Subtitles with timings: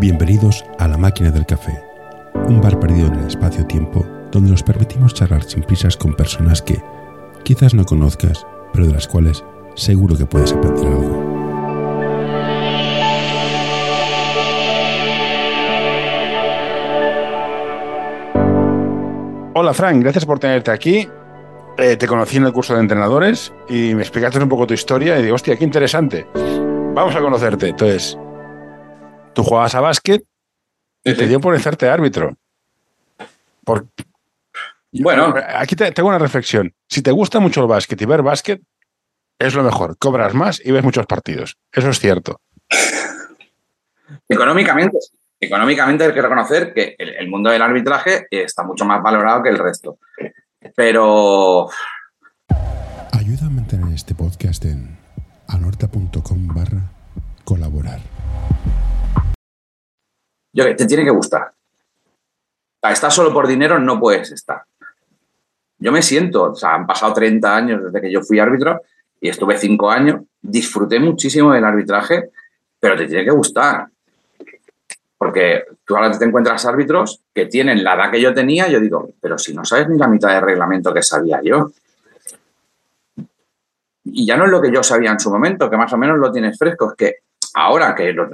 [0.00, 1.82] Bienvenidos a La Máquina del Café,
[2.46, 6.80] un bar perdido en el espacio-tiempo donde nos permitimos charlar sin prisas con personas que
[7.42, 9.42] quizás no conozcas, pero de las cuales
[9.74, 11.24] seguro que puedes aprender algo.
[19.54, 21.08] Hola Frank, gracias por tenerte aquí.
[21.76, 25.18] Eh, te conocí en el curso de entrenadores y me explicaste un poco tu historia
[25.18, 26.28] y digo, hostia, qué interesante.
[26.94, 27.70] Vamos a conocerte.
[27.70, 28.16] Entonces,
[29.38, 30.24] tú jugabas a básquet
[31.04, 32.36] y te dio por hacerte árbitro.
[33.64, 33.86] Por...
[34.90, 36.74] Bueno, aquí te, tengo una reflexión.
[36.88, 38.60] Si te gusta mucho el básquet y ver básquet,
[39.38, 39.96] es lo mejor.
[39.96, 41.56] Cobras más y ves muchos partidos.
[41.70, 42.40] Eso es cierto.
[44.28, 44.98] Económicamente,
[45.38, 49.50] económicamente hay que reconocer que el, el mundo del arbitraje está mucho más valorado que
[49.50, 50.00] el resto.
[50.74, 51.68] Pero
[53.12, 54.98] Ayuda a mantener este podcast en
[55.46, 56.90] anorta.com barra
[57.44, 58.00] colaborar.
[60.52, 61.52] Te tiene que gustar.
[62.82, 64.62] Estar solo por dinero no puedes estar.
[65.78, 68.80] Yo me siento, o sea, han pasado 30 años desde que yo fui árbitro
[69.20, 72.30] y estuve 5 años, disfruté muchísimo del arbitraje,
[72.80, 73.86] pero te tiene que gustar.
[75.16, 79.10] Porque tú ahora te encuentras árbitros que tienen la edad que yo tenía, yo digo,
[79.20, 81.70] pero si no sabes ni la mitad de reglamento que sabía yo.
[84.04, 86.18] Y ya no es lo que yo sabía en su momento, que más o menos
[86.18, 87.14] lo tienes fresco, es que
[87.54, 88.30] ahora que lo-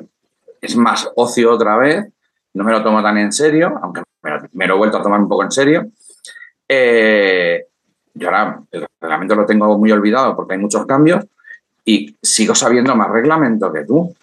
[0.64, 2.06] es más ocio otra vez,
[2.54, 5.02] no me lo tomo tan en serio, aunque me lo, me lo he vuelto a
[5.02, 5.86] tomar un poco en serio.
[6.68, 7.66] Eh,
[8.14, 11.24] yo ahora el reglamento lo tengo muy olvidado porque hay muchos cambios
[11.84, 14.14] y sigo sabiendo más reglamento que tú.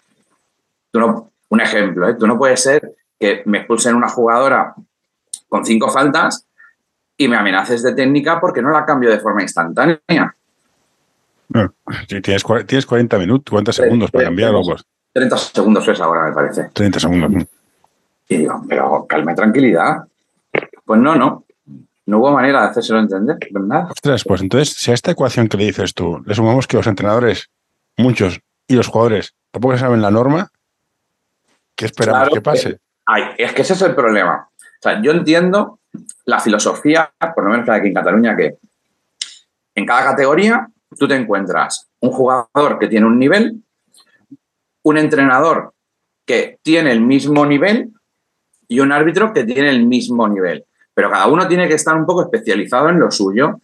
[0.89, 2.15] Tú no, un ejemplo, ¿eh?
[2.15, 4.73] tú no puedes ser que me expulsen una jugadora
[5.47, 6.47] con cinco faltas
[7.17, 9.99] y me amenaces de técnica porque no la cambio de forma instantánea.
[12.07, 14.61] Tienes, tienes 40 minutos, 40 segundos para cambiarlo.
[14.63, 14.83] Pues
[15.13, 16.69] 30 segundos es ahora, me parece.
[16.73, 17.45] 30 segundos.
[18.29, 20.03] Y digo, pero calma y tranquilidad.
[20.85, 21.45] Pues no, no.
[22.05, 23.91] No hubo manera de hacérselo entender, ¿verdad?
[23.91, 26.87] Ostras, pues entonces, si a esta ecuación que le dices tú le sumamos que los
[26.87, 27.49] entrenadores,
[27.97, 30.49] muchos, y los jugadores tampoco saben la norma,
[31.75, 32.79] ¿qué esperamos Claro que pase?
[33.05, 34.49] Ay, es que ese es el problema.
[34.63, 35.79] O sea, yo entiendo
[36.25, 38.57] la filosofía, por lo menos aquí en Cataluña, que
[39.75, 40.67] en cada categoría
[40.97, 43.61] tú te encuentras un jugador que tiene un nivel,
[44.83, 45.73] un entrenador
[46.25, 47.91] que tiene el mismo nivel
[48.67, 50.65] y un árbitro que tiene el mismo nivel.
[50.93, 53.59] Pero cada uno tiene que estar un poco especializado en lo suyo.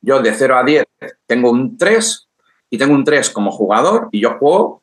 [0.00, 0.84] Yo de 0 a 10
[1.26, 2.28] tengo un 3
[2.70, 4.82] y tengo un 3 como jugador y yo juego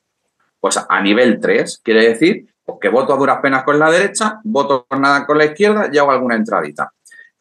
[0.59, 1.81] pues a nivel 3.
[1.83, 5.38] Quiere decir pues, que voto a duras penas con la derecha, voto con nada con
[5.38, 6.91] la izquierda y hago alguna entradita.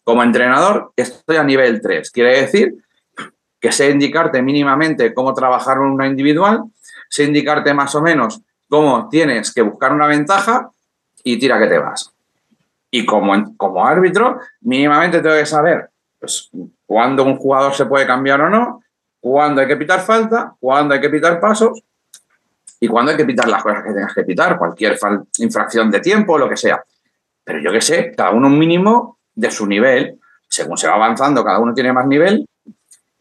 [0.04, 2.10] Como entrenador estoy a nivel 3.
[2.10, 2.74] Quiere decir
[3.60, 6.62] que sé indicarte mínimamente cómo trabajar una individual,
[7.08, 10.70] sé indicarte más o menos cómo tienes que buscar una ventaja
[11.24, 12.12] y tira que te vas.
[12.90, 16.50] Y como, como árbitro, mínimamente tengo que saber pues,
[16.86, 18.82] cuándo un jugador se puede cambiar o no,
[19.20, 21.82] cuándo hay que pitar falta, cuándo hay que pitar pasos
[22.80, 24.98] y cuándo hay que pitar las cosas que tengas que pitar, cualquier
[25.38, 26.82] infracción de tiempo, lo que sea.
[27.44, 30.18] Pero yo qué sé, cada uno un mínimo de su nivel.
[30.48, 32.46] Según se va avanzando, cada uno tiene más nivel,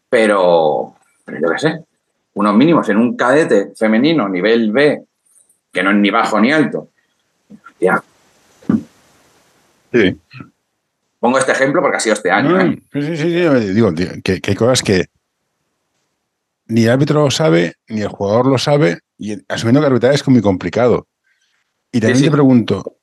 [0.08, 0.94] pero,
[1.24, 1.84] pero yo qué sé,
[2.38, 5.02] unos mínimos en un cadete femenino, nivel B,
[5.72, 6.88] que no es ni bajo ni alto.
[7.80, 8.02] Ya,
[9.92, 10.16] Sí.
[11.18, 12.50] pongo este ejemplo porque ha sido este año.
[12.50, 12.78] No, ¿eh?
[12.92, 15.06] sí, sí, sí, digo, digo, que, que hay cosas que
[16.66, 20.26] ni el árbitro lo sabe, ni el jugador lo sabe, y asumiendo que arbitrar es
[20.28, 21.08] muy complicado.
[21.90, 22.28] Y también Sí, sí.
[22.28, 22.96] te pregunto,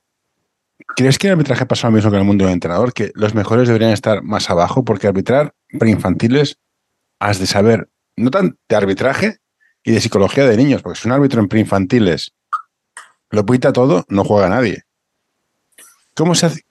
[0.95, 2.93] ¿crees que el arbitraje pasa lo mismo que en el mundo del entrenador?
[2.93, 6.59] Que los mejores deberían estar más abajo, porque arbitrar preinfantiles
[7.19, 9.37] has de saber, no tan de arbitraje
[9.83, 12.33] y de psicología de niños, porque si un árbitro en preinfantiles
[13.29, 14.83] lo pita todo, no juega nadie.
[16.15, 16.61] ¿Cómo se hace,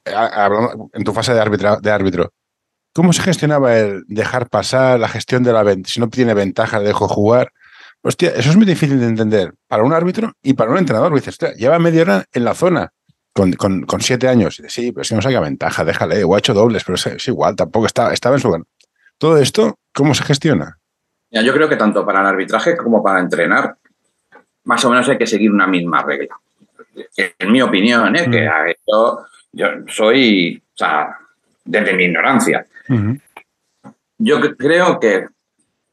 [0.93, 1.41] en tu fase de,
[1.91, 2.33] árbitro,
[2.95, 5.93] cómo se gestionaba el dejar pasar, la gestión de la ventaja?
[5.93, 7.53] Si no tiene ventaja, dejo jugar.
[8.03, 11.13] Hostia, eso es muy difícil de entender para un árbitro y para un entrenador.
[11.15, 12.93] Dices, "Hostia, lleva media hora en la zona
[13.35, 14.63] con, con- siete años.
[14.69, 17.87] Sí, pero si no saca ventaja, déjale, o ha hecho dobles, pero es, igual, tampoco
[17.87, 18.65] está, estaba en su.
[19.19, 20.79] Todo esto, ¿cómo se gestiona?
[21.43, 23.77] Yo creo que tanto para el arbitraje como para entrenar,
[24.65, 26.37] más o menos hay que seguir una misma regla.
[27.39, 28.31] En mi opinión, ¿eh?
[28.31, 28.77] que a ver,
[29.53, 31.17] yo, soy, o sea,
[31.65, 32.65] desde mi ignorancia,
[34.19, 35.27] yo cre- creo que,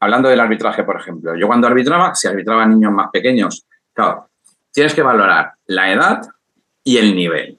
[0.00, 4.28] hablando del arbitraje, por ejemplo, yo cuando arbitraba, si arbitraba niños más pequeños, claro,
[4.72, 6.22] tienes que valorar la edad
[6.84, 7.58] y el nivel.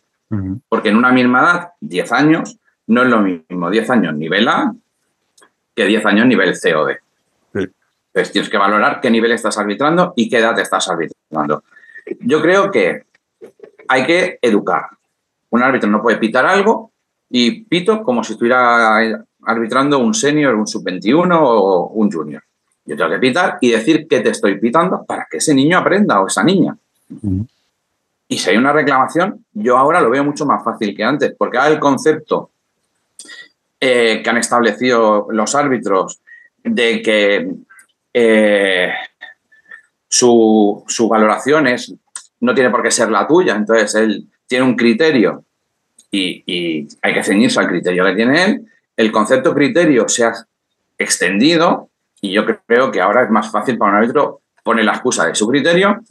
[0.70, 2.58] Porque en una misma edad, 10 años,
[2.88, 4.74] no es lo mismo 10 años nivel A
[5.76, 6.96] que 10 años nivel COD.
[8.14, 11.64] Entonces tienes que valorar qué nivel estás arbitrando y qué edad estás arbitrando.
[12.20, 13.06] Yo creo que
[13.88, 14.90] hay que educar.
[15.50, 16.92] Un árbitro no puede pitar algo
[17.28, 19.00] y pito como si estuviera
[19.46, 22.44] arbitrando un senior, un sub-21 o un junior.
[22.86, 26.22] Yo tengo que pitar y decir que te estoy pitando para que ese niño aprenda
[26.22, 26.78] o esa niña.
[28.28, 31.58] Y si hay una reclamación, yo ahora lo veo mucho más fácil que antes, porque
[31.58, 32.52] ahora el concepto
[33.80, 36.20] eh, que han establecido los árbitros
[36.64, 37.50] de que
[38.14, 38.94] eh,
[40.08, 41.94] su, su, valoración es,
[42.40, 45.44] no tiene por qué ser la tuya, entonces él tiene un criterio
[46.12, 48.66] y, hay que ceñirse al criterio que tiene él.
[48.96, 50.34] El concepto criterio se ha
[50.98, 51.90] extendido
[52.22, 55.36] y yo creo que ahora es más fácil para un árbitro poner la excusa de
[55.36, 56.02] su criterio,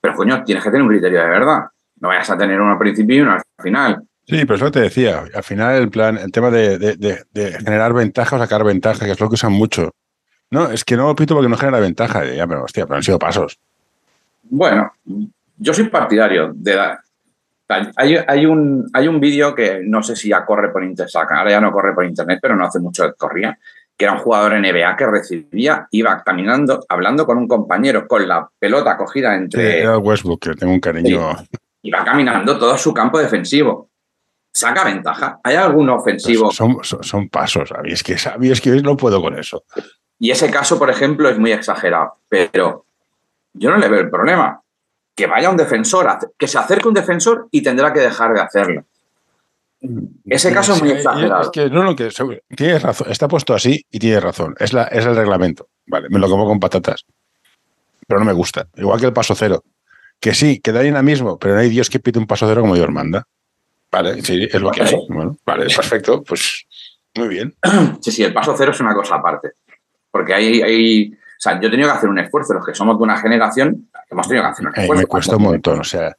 [0.00, 1.64] pero coño, tienes que tener un criterio de verdad.
[2.00, 4.02] No vayas a tener uno al principio y uno al final.
[4.26, 5.24] Sí, pero eso te decía.
[5.32, 7.24] Al final, el plan, el tema de,
[7.58, 9.90] generar ventaja o sacar ventaja, que es lo que usan mucho.
[10.50, 12.24] No, es que no pito porque no genera ventaja.
[12.24, 13.58] Ya, pero hostia, pero han sido pasos.
[14.42, 14.92] Bueno,
[15.56, 16.78] yo soy partidario de
[17.96, 21.50] Hay, hay un, hay un vídeo que no sé si ya corre por internet, ahora
[21.50, 23.58] ya no corre por internet, pero no hace mucho que corría,
[23.96, 28.48] que era un jugador NBA que recibía, iba caminando, hablando con un compañero, con la
[28.58, 29.82] pelota cogida entre.
[29.82, 31.36] Sí, Westbrook, que tengo un cariño.
[31.82, 33.88] iba caminando todo su campo defensivo.
[34.52, 35.38] Saca ventaja.
[35.42, 36.50] ¿Hay algún ofensivo?
[36.50, 39.64] Son, son, pasos, a es que, es que no puedo con eso.
[40.18, 42.84] Y ese caso, por ejemplo, es muy exagerado, pero
[43.52, 44.60] yo no le veo el problema.
[45.14, 48.84] Que vaya un defensor, que se acerque un defensor y tendrá que dejar de hacerlo.
[50.26, 51.42] Ese caso es muy exagerado.
[51.42, 52.10] Es que, no, no, que
[52.54, 53.10] tienes razón.
[53.10, 54.54] Está puesto así y tienes razón.
[54.58, 55.68] Es, la, es el reglamento.
[55.86, 57.06] Vale, me lo como con patatas.
[58.06, 58.68] Pero no me gusta.
[58.76, 59.64] Igual que el paso cero.
[60.20, 62.62] Que sí, que da ahí mismo, pero no hay Dios que pide un paso cero
[62.62, 63.26] como Dios manda.
[63.90, 64.96] Vale, sí, es lo que hay.
[65.08, 66.22] Bueno, vale, perfecto.
[66.22, 66.66] Pues
[67.14, 67.54] muy bien.
[68.00, 69.52] Sí, sí, el paso cero es una cosa aparte.
[70.16, 71.12] Porque hay, hay.
[71.12, 72.54] O sea, yo he tenido que hacer un esfuerzo.
[72.54, 75.02] Los que somos de una generación, hemos tenido que hacer un esfuerzo.
[75.02, 75.80] me cuesta un montón.
[75.80, 76.16] O sea,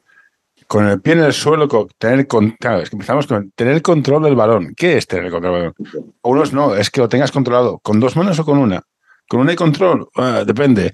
[0.67, 4.23] con el pie en el suelo, con tener, claro, es que empezamos con tener control
[4.23, 4.75] del balón.
[4.75, 6.13] ¿Qué es tener el control del balón?
[6.21, 7.79] Unos no, es que lo tengas controlado.
[7.79, 8.83] ¿Con dos manos o con una?
[9.27, 10.07] ¿Con una y control?
[10.15, 10.93] Ah, depende.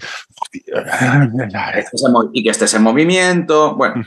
[2.31, 3.75] Y que estés en movimiento.
[3.75, 4.03] Bueno,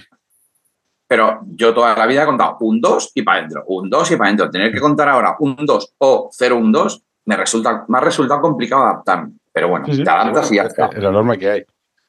[1.06, 4.16] pero yo toda la vida he contado un 2 y para adentro, un 2 y
[4.16, 4.50] para adentro.
[4.50, 8.40] Tener que contar ahora un 2 o 0, un 2, me resulta, me ha resultado
[8.40, 9.32] complicado adaptarme.
[9.52, 10.86] Pero bueno, te adaptas y ya está.
[10.86, 11.64] Es la norma que hay.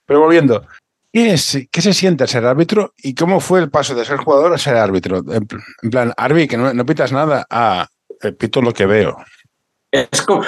[0.05, 0.63] Pero volviendo,
[1.11, 1.35] ¿Qué,
[1.81, 5.23] se siente ser árbitro y cómo fue el paso de ser jugador a ser árbitro?
[5.29, 7.87] En, plan, Arbi, que no, pitas nada, ah,
[8.37, 9.17] pito lo que veo.
[9.91, 10.43] Es como,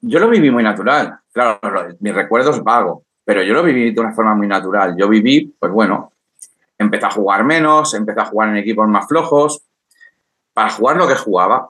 [0.00, 1.18] yo lo viví muy natural.
[1.32, 1.60] Claro,
[2.00, 4.96] mi recuerdo es vago, pero yo lo viví de una forma muy natural.
[4.98, 6.12] Yo viví, pues bueno,
[6.76, 9.62] empecé a jugar menos, empecé a jugar en equipos más flojos.
[10.52, 11.68] Para jugar lo que jugaba,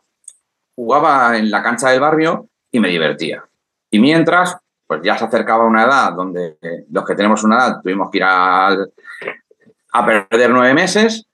[0.78, 3.44] jugaba en la cancha del barrio y me divertía.
[3.90, 6.56] Y mientras, pues ya se acercaba una edad donde
[6.92, 8.76] los que tenemos una edad tuvimos que ir a,
[10.06, 11.26] perder nueve meses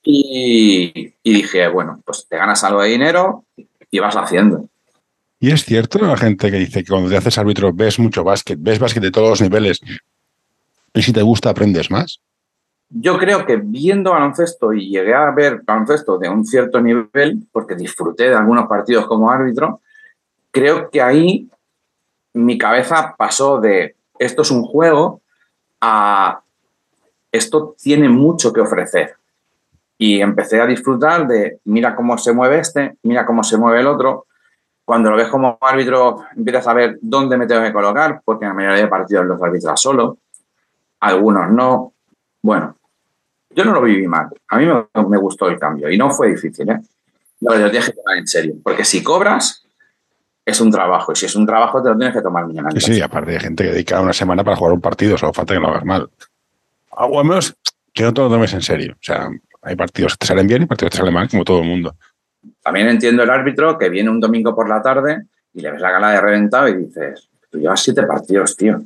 [0.00, 3.44] y, dije, bueno, pues te ganas algo de dinero
[3.90, 4.68] y vas haciendo.
[5.40, 8.60] Y es cierto la gente que dice que cuando te haces árbitro ves mucho básquet,
[8.60, 9.80] ves básquet de todos los niveles
[10.94, 12.20] y si te gusta aprendes más.
[12.90, 17.74] Yo creo que viendo baloncesto y llegué a ver baloncesto de un cierto nivel, porque
[17.74, 19.80] disfruté de algunos partidos como árbitro,
[20.50, 21.50] creo que ahí
[22.34, 25.22] mi cabeza pasó de esto es un juego
[25.80, 26.40] a
[27.32, 29.16] esto tiene mucho que ofrecer.
[29.98, 33.86] Y empecé a disfrutar de mira cómo se mueve este, mira cómo se mueve el
[33.86, 34.26] otro.
[34.84, 38.50] Cuando lo ves como árbitro, empiezas a ver dónde me tengo que colocar, porque en
[38.50, 40.18] la mayoría de partidos los arbitras solo,
[41.00, 41.93] algunos no.
[42.44, 42.76] Bueno,
[43.48, 44.28] yo no lo viví mal.
[44.48, 46.68] A mí me, gustó el cambio y no fue difícil.
[46.68, 46.78] ¿eh?
[47.40, 49.64] Lo tienes que tomar en serio, porque si cobras,
[50.44, 51.12] es un trabajo.
[51.12, 52.66] Y si es un trabajo, te lo tienes que tomar bien.
[52.72, 55.54] Sí, sí, aparte de gente que dedica una semana para jugar un partido, solo falta
[55.54, 56.10] que lo hagas mal.
[56.90, 57.56] O al menos
[57.94, 58.92] que no te lo tomes en serio.
[58.92, 59.30] O sea,
[59.62, 61.66] hay partidos que te salen bien y partidos que te salen mal, como todo el
[61.66, 61.96] mundo.
[62.62, 65.92] También entiendo el árbitro que viene un domingo por la tarde y le ves la
[65.92, 68.82] gala de reventado y dices, tú llevas siete partidos, tío.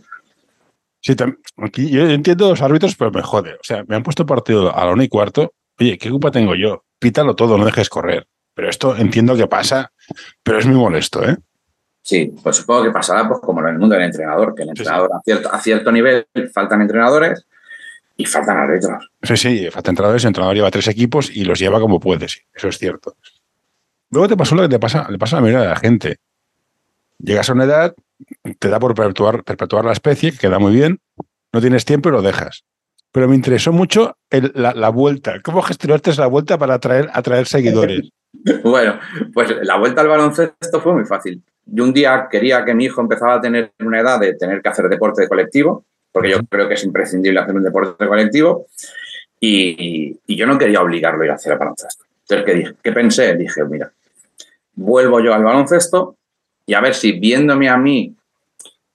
[1.00, 1.14] Sí,
[1.58, 3.54] aquí yo entiendo los árbitros, pero me jode.
[3.54, 5.52] O sea, me han puesto partido a la una y cuarto.
[5.78, 6.84] Oye, ¿qué culpa tengo yo?
[6.98, 8.26] Pítalo todo, no dejes correr.
[8.54, 9.92] Pero esto entiendo que pasa,
[10.42, 11.36] pero es muy molesto, ¿eh?
[12.02, 15.10] Sí, pues supongo que pasará pues, como en el mundo del entrenador, que el entrenador
[15.14, 17.46] A, cierto, a cierto nivel faltan entrenadores
[18.16, 19.10] y faltan árbitros.
[19.22, 22.40] Sí, sí, faltan entrenadores, el entrenador lleva tres equipos y los lleva como puede, sí,
[22.54, 23.16] eso es cierto.
[24.10, 26.16] Luego te pasó lo que te pasa, le pasa a la mayoría de la gente.
[27.18, 27.94] Llegas a una edad,
[28.58, 31.00] te da por perpetuar, perpetuar la especie, que queda muy bien,
[31.52, 32.64] no tienes tiempo y lo dejas.
[33.12, 35.40] Pero me interesó mucho la, vuelta.
[35.42, 38.10] ¿Cómo gestionaste la vuelta para atraer, atraer seguidores?
[38.62, 38.98] bueno,
[39.32, 41.42] pues la vuelta al baloncesto fue muy fácil.
[41.64, 44.68] Yo un día quería que mi hijo empezara a tener una edad de tener que
[44.68, 48.66] hacer deporte colectivo, porque yo creo que es imprescindible hacer un deporte colectivo.
[49.40, 52.04] Y, y yo no quería obligarlo a ir a hacer el baloncesto.
[52.22, 52.74] Entonces, ¿qué, dije?
[52.82, 53.36] ¿qué pensé?
[53.36, 53.90] Dije, mira,
[54.74, 56.17] vuelvo yo al baloncesto
[56.68, 58.14] y a ver si viéndome a mí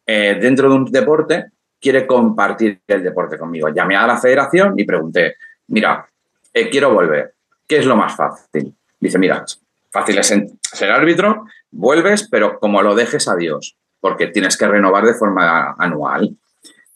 [0.05, 1.45] eh, dentro de un deporte,
[1.81, 3.67] quiere compartir el deporte conmigo.
[3.69, 5.37] Llamé a la federación y pregunté,
[5.69, 6.07] mira,
[6.53, 7.33] eh, quiero volver,
[7.67, 8.75] ¿qué es lo más fácil?
[8.99, 9.43] Dice, mira,
[9.89, 15.03] fácil es ser árbitro, vuelves, pero como lo dejes a Dios, porque tienes que renovar
[15.03, 16.29] de forma anual.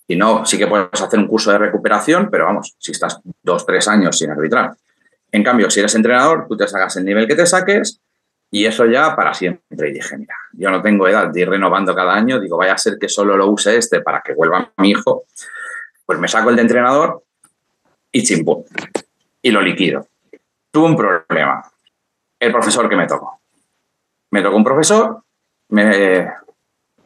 [0.08, 3.66] Y no, sí que puedes hacer un curso de recuperación, pero vamos, si estás dos,
[3.66, 4.74] tres años sin arbitrar.
[5.32, 8.00] En cambio, si eres entrenador, tú te sacas el nivel que te saques
[8.50, 9.90] y eso ya para siempre.
[9.90, 12.78] Y dije, mira, yo no tengo edad de ir renovando cada año, digo, vaya a
[12.78, 15.26] ser que solo lo use este para que vuelva mi hijo.
[16.06, 17.24] Pues me saco el de entrenador
[18.12, 18.66] y chimpú.
[19.42, 20.08] Y lo liquido.
[20.72, 21.64] Tuve un problema.
[22.40, 23.40] El profesor que me tocó.
[24.32, 25.24] Me tocó un profesor,
[25.70, 26.30] me,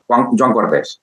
[0.08, 1.02] Juan, Joan Cortés.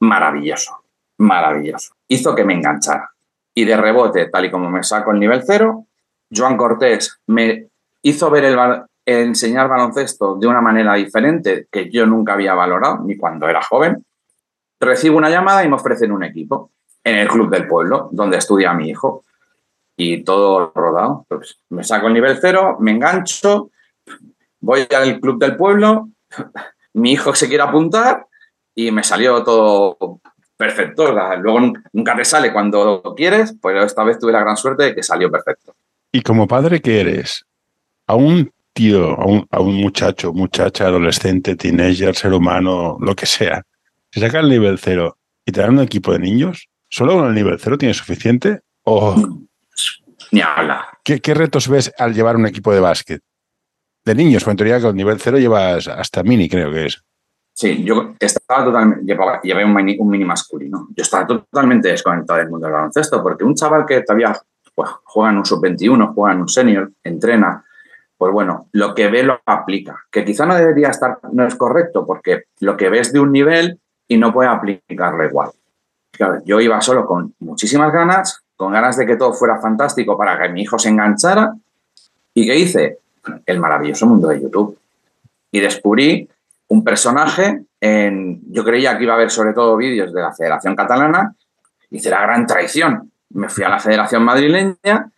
[0.00, 0.84] Maravilloso,
[1.18, 1.94] maravilloso.
[2.08, 3.10] Hizo que me enganchara.
[3.54, 5.86] Y de rebote, tal y como me saco el nivel cero,
[6.34, 7.68] Joan Cortés me
[8.02, 8.56] hizo ver el,
[9.06, 14.04] enseñar baloncesto de una manera diferente que yo nunca había valorado, ni cuando era joven,
[14.80, 16.70] recibo una llamada y me ofrecen un equipo
[17.02, 19.24] en el club del pueblo, donde estudia mi hijo.
[19.96, 21.24] Y todo rodado.
[21.28, 23.70] Pues me saco el nivel cero, me engancho,
[24.58, 26.08] voy al club del pueblo,
[26.94, 28.26] mi hijo se quiere apuntar
[28.74, 30.20] y me salió todo
[30.56, 31.12] perfecto.
[31.12, 35.02] Luego nunca te sale cuando quieres, pero esta vez tuve la gran suerte de que
[35.02, 35.76] salió perfecto.
[36.10, 37.44] ¿Y como padre qué eres?
[38.06, 43.62] ¿Aún tío, a un, a un muchacho, muchacha, adolescente, teenager, ser humano, lo que sea,
[44.10, 45.16] se saca el nivel cero
[45.46, 48.60] y te dan un equipo de niños, ¿solo con el nivel cero tienes suficiente?
[48.82, 49.16] ¿O
[50.32, 50.86] Ni habla.
[51.04, 53.22] ¿qué, qué retos ves al llevar un equipo de básquet?
[54.04, 57.02] De niños, en teoría con nivel cero llevas hasta mini, creo que es.
[57.54, 60.88] Sí, yo estaba totalmente, llevaba, llevé un mini, un mini masculino.
[60.94, 64.36] Yo estaba totalmente desconectado del mundo del baloncesto, porque un chaval que todavía
[64.74, 67.64] pues, juega en un sub-21, juega en un senior, entrena,
[68.16, 72.06] pues bueno, lo que ve lo aplica, que quizá no debería estar, no es correcto,
[72.06, 75.50] porque lo que ves de un nivel y no puede aplicarlo igual.
[76.44, 80.48] Yo iba solo con muchísimas ganas, con ganas de que todo fuera fantástico para que
[80.50, 81.54] mi hijo se enganchara.
[82.32, 82.98] ¿Y qué hice?
[83.46, 84.78] El maravilloso mundo de YouTube.
[85.50, 86.28] Y descubrí
[86.68, 90.76] un personaje, en, yo creía que iba a haber sobre todo vídeos de la Federación
[90.76, 91.34] Catalana,
[91.90, 93.10] hice la gran traición.
[93.30, 95.10] Me fui a la Federación Madrileña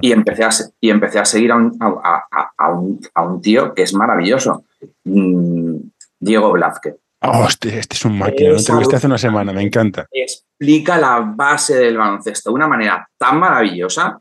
[0.00, 2.24] y empecé a, y empecé a seguir a un, a,
[2.56, 4.64] a, un, a un, tío que es maravilloso,
[5.04, 5.76] mm,
[6.18, 6.96] Diego Blázquez.
[7.22, 10.06] Oh, este, este, es un máquina, lo entrevisté hace una semana, me encanta.
[10.10, 14.18] Explica la base del baloncesto de una manera tan maravillosa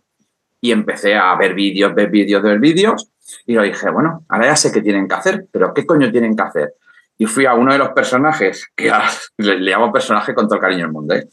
[0.60, 3.10] y empecé a ver vídeos, ver vídeos, ver vídeos
[3.46, 6.36] y lo dije, bueno, ahora ya sé qué tienen que hacer, pero ¿qué coño tienen
[6.36, 6.74] que hacer?
[7.18, 10.56] Y fui a uno de los personajes, que has, le, le, llamo personaje con todo
[10.56, 11.30] el cariño del mundo, ¿eh?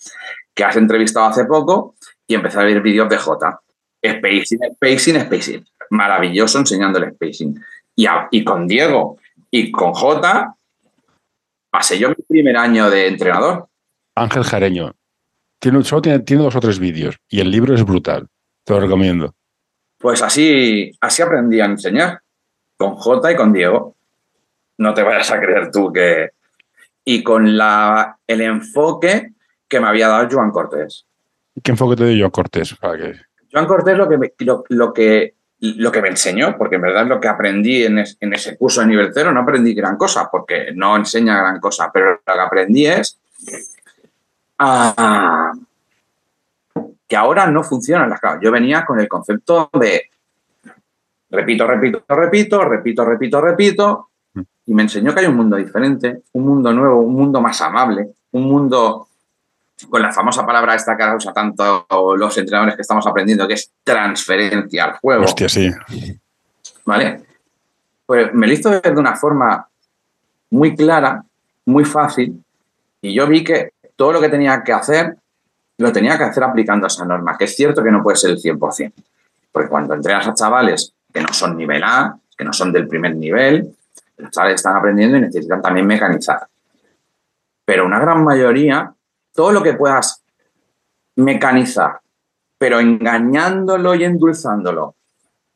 [0.54, 1.94] que has entrevistado hace poco
[2.26, 3.60] y empecé a ver vídeos de Jota.
[4.08, 5.66] Spacing, spacing, spacing.
[5.90, 7.62] Maravilloso enseñando el spacing.
[7.94, 9.18] Y, a, y con Diego
[9.50, 10.54] y con J
[11.70, 13.68] pasé yo mi primer año de entrenador.
[14.14, 14.94] Ángel Jareño.
[15.58, 18.28] Tiene, solo tiene, tiene dos o tres vídeos y el libro es brutal.
[18.64, 19.34] Te lo recomiendo.
[19.98, 22.20] Pues así, así aprendí a enseñar.
[22.76, 23.94] Con J y con Diego.
[24.78, 26.30] No te vayas a creer tú que...
[27.04, 29.32] Y con la, el enfoque
[29.68, 31.06] que me había dado Joan Cortés.
[31.62, 32.75] ¿Qué enfoque te dio Joan Cortés?
[32.75, 33.25] Para que...
[33.56, 37.06] Joan Cortés lo que, me, lo, lo, que, lo que me enseñó, porque en verdad
[37.06, 40.28] lo que aprendí en, es, en, ese curso de nivel cero, no aprendí gran cosa,
[40.30, 43.18] porque no enseña gran cosa, pero lo que aprendí es
[47.08, 48.40] que ahora no funcionan las cosas.
[48.42, 50.10] Yo venía con el concepto de
[51.30, 54.08] repito, repito, repito, repito, repito, repito,
[54.66, 58.10] y me enseñó que hay un mundo diferente, un mundo nuevo, un mundo más amable,
[58.32, 59.08] un mundo
[59.85, 63.71] con la famosa palabra esta que usa tanto los entrenadores que estamos aprendiendo, que es
[63.85, 65.25] transferencia al juego.
[65.25, 65.71] Hostia, sí.
[66.85, 67.25] ¿Vale?
[68.06, 69.68] Pues me lo hizo ver de una forma
[70.50, 71.23] muy clara,
[71.66, 72.42] muy fácil,
[73.02, 75.16] y yo vi que todo lo que tenía que hacer,
[75.78, 78.38] lo tenía que hacer aplicando esa norma, que es cierto que no puede ser el
[78.38, 78.92] 100%,
[79.52, 83.16] porque cuando entrenas a chavales que no son nivel A, que no son del primer
[83.16, 83.75] nivel,
[84.18, 86.47] los chavales están aprendiendo y necesitan también mecanizar.
[87.64, 88.92] Pero una gran mayoría
[89.36, 90.22] todo lo que puedas
[91.14, 92.00] mecanizar,
[92.58, 94.94] pero engañándolo y endulzándolo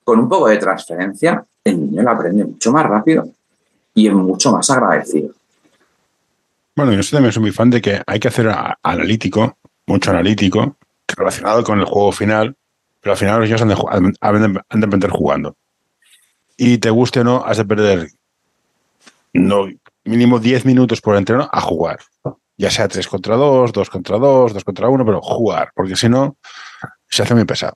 [0.04, 3.28] con un poco de transferencia, el niño lo aprende mucho más rápido
[3.94, 5.30] y es mucho más agradecido.
[6.76, 8.50] Bueno, yo también soy muy fan de que hay que hacer
[8.82, 9.56] analítico,
[9.87, 10.76] mucho analítico,
[11.08, 12.56] relacionado con el juego final,
[13.00, 13.68] pero al final los niños han
[14.42, 15.56] de, han jugando.
[16.56, 18.08] Y te guste o no, has de perder
[19.32, 19.68] no,
[20.04, 22.00] mínimo 10 minutos por entreno a jugar
[22.61, 26.11] ya sea 3 contra 2, 2 contra 2, 2 contra 1, pero jugar, porque si
[26.11, 26.37] no,
[27.09, 27.73] se hace muy pesado.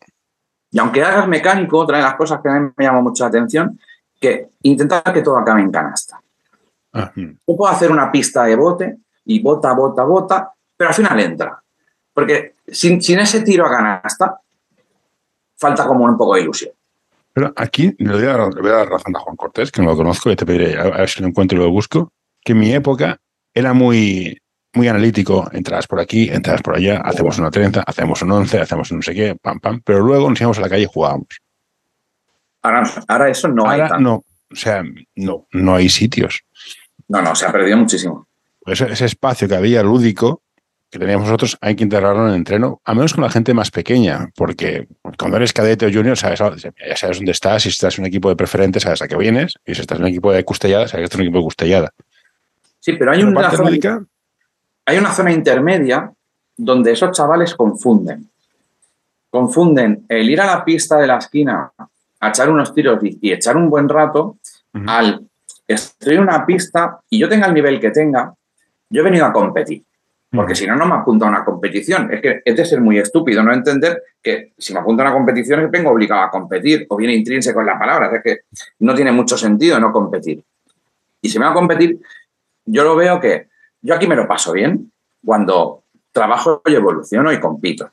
[0.70, 3.28] Y aunque hagas mecánico, otra de las cosas que a mí me llama mucho la
[3.28, 3.80] atención,
[4.20, 6.20] que intentar que todo acabe en canasta.
[6.92, 7.30] Ah, mm.
[7.46, 11.62] Yo puedo hacer una pista de bote y bota, bota, bota, pero al final entra.
[12.12, 14.38] Porque sin, sin ese tiro a canasta,
[15.56, 16.72] falta como un poco de ilusión.
[17.32, 19.80] Pero aquí le voy, a dar, le voy a dar razón a Juan Cortés, que
[19.80, 22.12] no lo conozco, y te pediré a ver si lo encuentro y lo busco,
[22.44, 23.18] que en mi época
[23.54, 24.38] era muy,
[24.74, 28.90] muy analítico, entras por aquí, entras por allá, hacemos una 30, hacemos un 11, hacemos
[28.90, 31.28] un no sé qué, pam, pam, pero luego nos íbamos a la calle y jugábamos.
[32.62, 34.02] Ahora, ahora eso no hay Ahora tanto.
[34.02, 34.14] no,
[34.50, 34.82] o sea,
[35.16, 36.42] no, no hay sitios.
[37.08, 38.26] No, no, se ha perdido muchísimo.
[38.66, 40.42] Ese, ese espacio que había lúdico
[40.94, 43.72] que teníamos nosotros hay que integrarlo en el entreno, a menos con la gente más
[43.72, 44.86] pequeña, porque
[45.18, 48.28] cuando eres cadete o junior, sabes, ya sabes dónde estás, si estás en un equipo
[48.28, 51.00] de preferente, sabes a qué vienes, y si estás en un equipo de custellada, sabes
[51.00, 51.90] que estás en un equipo de custellada.
[52.78, 54.04] Sí, pero hay una, parte zona, lúdica,
[54.86, 56.12] hay una zona intermedia
[56.56, 58.28] donde esos chavales confunden.
[59.30, 61.72] Confunden el ir a la pista de la esquina
[62.20, 64.38] a echar unos tiros y, y echar un buen rato
[64.86, 65.26] al
[65.66, 68.34] estoy en una pista y yo tenga el nivel que tenga,
[68.90, 69.82] yo he venido a competir.
[70.30, 72.12] Porque si no, no me apunto a una competición.
[72.12, 75.14] Es que es de ser muy estúpido no entender que si me apunto a una
[75.14, 78.10] competición es que vengo obligado a competir o viene intrínseco en la palabra.
[78.16, 78.38] Es que
[78.80, 80.42] no tiene mucho sentido no competir.
[81.22, 82.00] Y si me va a competir,
[82.64, 83.46] yo lo veo que
[83.84, 84.90] yo aquí me lo paso bien
[85.24, 87.90] cuando trabajo y evoluciono y compito.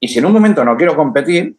[0.00, 1.56] Y si en un momento no quiero competir,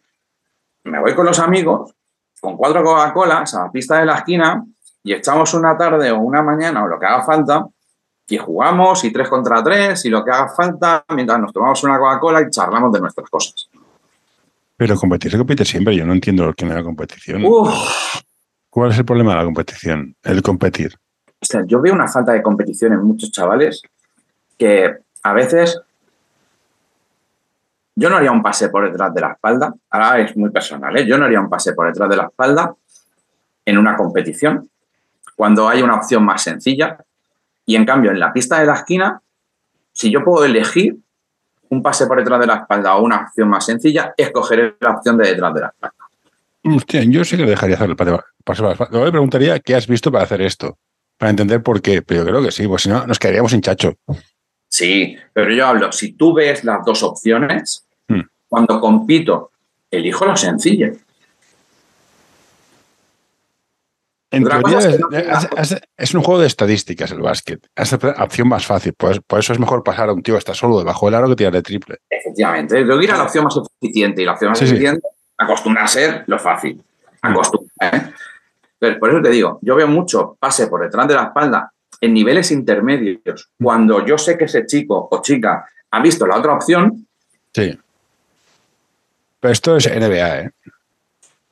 [0.84, 1.94] me voy con los amigos,
[2.40, 4.64] con cuatro Coca-Colas a la pista de la esquina
[5.02, 7.66] y echamos una tarde o una mañana o lo que haga falta
[8.28, 11.98] y jugamos y tres contra tres y lo que haga falta mientras nos tomamos una
[11.98, 13.70] Coca-Cola y charlamos de nuestras cosas.
[14.76, 17.42] Pero competir se compite siempre, yo no entiendo lo que me da competición.
[17.46, 18.22] Uf,
[18.68, 20.14] ¿Cuál es el problema de la competición?
[20.22, 20.98] El competir.
[21.66, 23.82] Yo veo una falta de competición en muchos chavales
[24.58, 25.80] que a veces
[27.94, 31.06] yo no haría un pase por detrás de la espalda, ahora es muy personal, ¿eh?
[31.06, 32.74] yo no haría un pase por detrás de la espalda
[33.64, 34.68] en una competición
[35.36, 36.98] cuando hay una opción más sencilla
[37.64, 39.20] y en cambio en la pista de la esquina,
[39.92, 40.96] si yo puedo elegir
[41.68, 45.18] un pase por detrás de la espalda o una opción más sencilla, escogeré la opción
[45.18, 45.96] de detrás de la espalda.
[46.64, 48.90] Hostia, yo sí que dejaría hacer el pase por la espalda.
[48.90, 50.78] Luego le preguntaría qué has visto para hacer esto,
[51.18, 53.60] para entender por qué, pero yo creo que sí, pues si no, nos quedaríamos sin
[53.62, 53.94] chacho.
[54.68, 58.20] Sí, pero yo hablo, si tú ves las dos opciones, Hmm.
[58.48, 59.50] cuando compito,
[59.90, 60.92] elijo lo sencillo.
[64.30, 67.20] En teoría es es, que no tenga- es- es- es un juego de estadísticas el
[67.22, 67.64] básquet.
[67.74, 68.92] Es la opción más fácil.
[68.96, 71.28] Pues, por eso es mejor pasar a un tío que está solo debajo del aro
[71.28, 71.98] que tirarle triple.
[72.10, 74.72] Efectivamente, que ir a la opción más eficiente y la opción más Sí, sí.
[74.74, 75.06] eficiente
[75.38, 76.82] acostumbra a ser lo fácil.
[77.22, 77.70] Acostumbra.
[77.80, 78.02] ¿eh?
[78.78, 82.12] Pero por eso te digo, yo veo mucho pase por detrás de la espalda en
[82.14, 83.48] niveles intermedios.
[83.62, 87.06] Cuando yo sé que ese chico o chica ha visto la otra opción,
[87.54, 87.78] Sí.
[89.40, 90.50] Pero esto es NBA, ¿eh?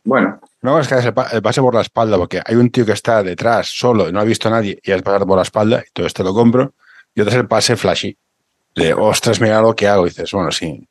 [0.05, 2.71] bueno, No es que hagas el, pa- el pase por la espalda, porque hay un
[2.71, 5.43] tío que está detrás solo, no ha visto a nadie y has pasado por la
[5.43, 6.75] espalda y todo esto lo compro.
[7.15, 8.17] Y otro es el pase flashy.
[8.75, 10.05] De, ostras, mira lo que hago.
[10.07, 10.87] Y dices, bueno, sí.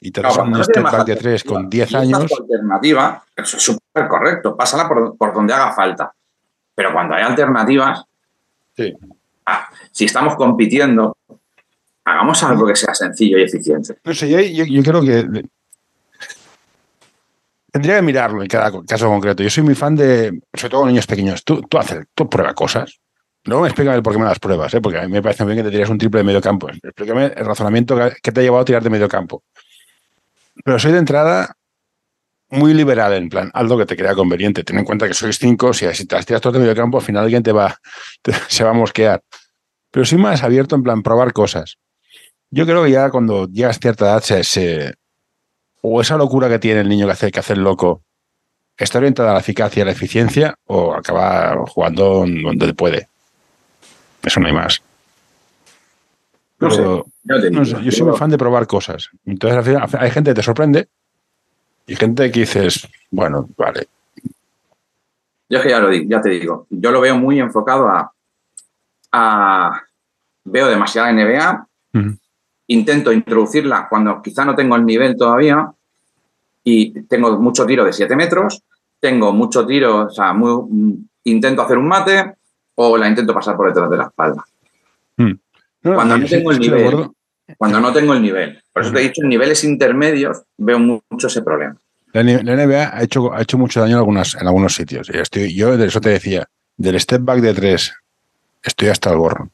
[0.00, 1.70] Y te No, un no más back de tres con alternativa.
[1.70, 2.32] 10 Y esta es años.
[2.40, 6.12] alternativa, eso es súper correcto, pásala por, por donde haga falta.
[6.74, 8.04] Pero cuando hay alternativas,
[8.76, 8.94] Sí.
[9.46, 11.16] ah, si estamos compitiendo,
[12.04, 13.98] hagamos algo que sea sencillo y eficiente.
[14.04, 15.42] No sé, yo, yo- yo creo que
[17.72, 19.42] tendría que mirarlo en cada caso concreto.
[19.42, 21.44] Yo soy muy fan de, sobre todo con niños pequeños.
[21.44, 23.00] Tú, tú haces, tú prueba cosas.
[23.44, 24.80] Luego me explícame por qué me las pruebas, ¿eh?
[24.80, 26.68] porque a mí me parece muy bien que te tiras un triple de medio campo.
[26.68, 29.42] Explícame el razonamiento que- que te ha llevado a tirar de medio campo.
[30.64, 31.56] Pero soy de entrada
[32.50, 34.64] muy liberal, en plan, haz lo que te crea conveniente.
[34.64, 36.98] Ten en cuenta que sois cinco, si, si te las tiras todas de medio campo,
[36.98, 37.78] al final alguien te va,
[38.22, 39.22] te- se va a mosquear.
[39.90, 41.76] Pero soy más abierto en plan, probar cosas.
[42.50, 44.94] Yo creo que ya cuando llegas a cierta edad, se, se-
[45.82, 48.02] o esa locura que tiene el niño que hace, que hace el loco,
[48.76, 53.08] está orientada a la eficacia y a la eficiencia, o acaba jugando donde puede.
[54.22, 54.82] Eso no hay más.
[56.60, 59.10] No sé, Pero, no digo, sé, yo soy muy fan de probar cosas.
[59.26, 60.88] Entonces, al final, hay gente que te sorprende
[61.86, 63.88] y gente que dices, bueno, vale.
[65.50, 68.12] Yo es que ya lo digo, ya te digo, yo lo veo muy enfocado a,
[69.12, 69.82] a-
[70.44, 71.66] veo demasiada NBA,
[72.68, 75.70] intento introducirla cuando quizá no tengo el nivel todavía
[76.64, 78.62] y tengo mucho tiro de 7 metros,
[79.00, 82.34] tengo mucho tiro, o sea, muy- mm, intento hacer un mate
[82.74, 84.44] o la intento pasar por detrás de la espalda.
[85.82, 87.08] No, Cuando no tengo el nivel.
[87.56, 88.62] Cuando no tengo el nivel.
[88.72, 91.76] Por eso te he dicho, en niveles intermedios veo mucho ese problema.
[92.12, 95.08] La, NBA ha hecho, ha hecho mucho daño en, algunas, en algunos sitios.
[95.10, 97.94] Estoy, yo de eso te decía, del step back de tres,
[98.62, 99.50] estoy hasta el gorro.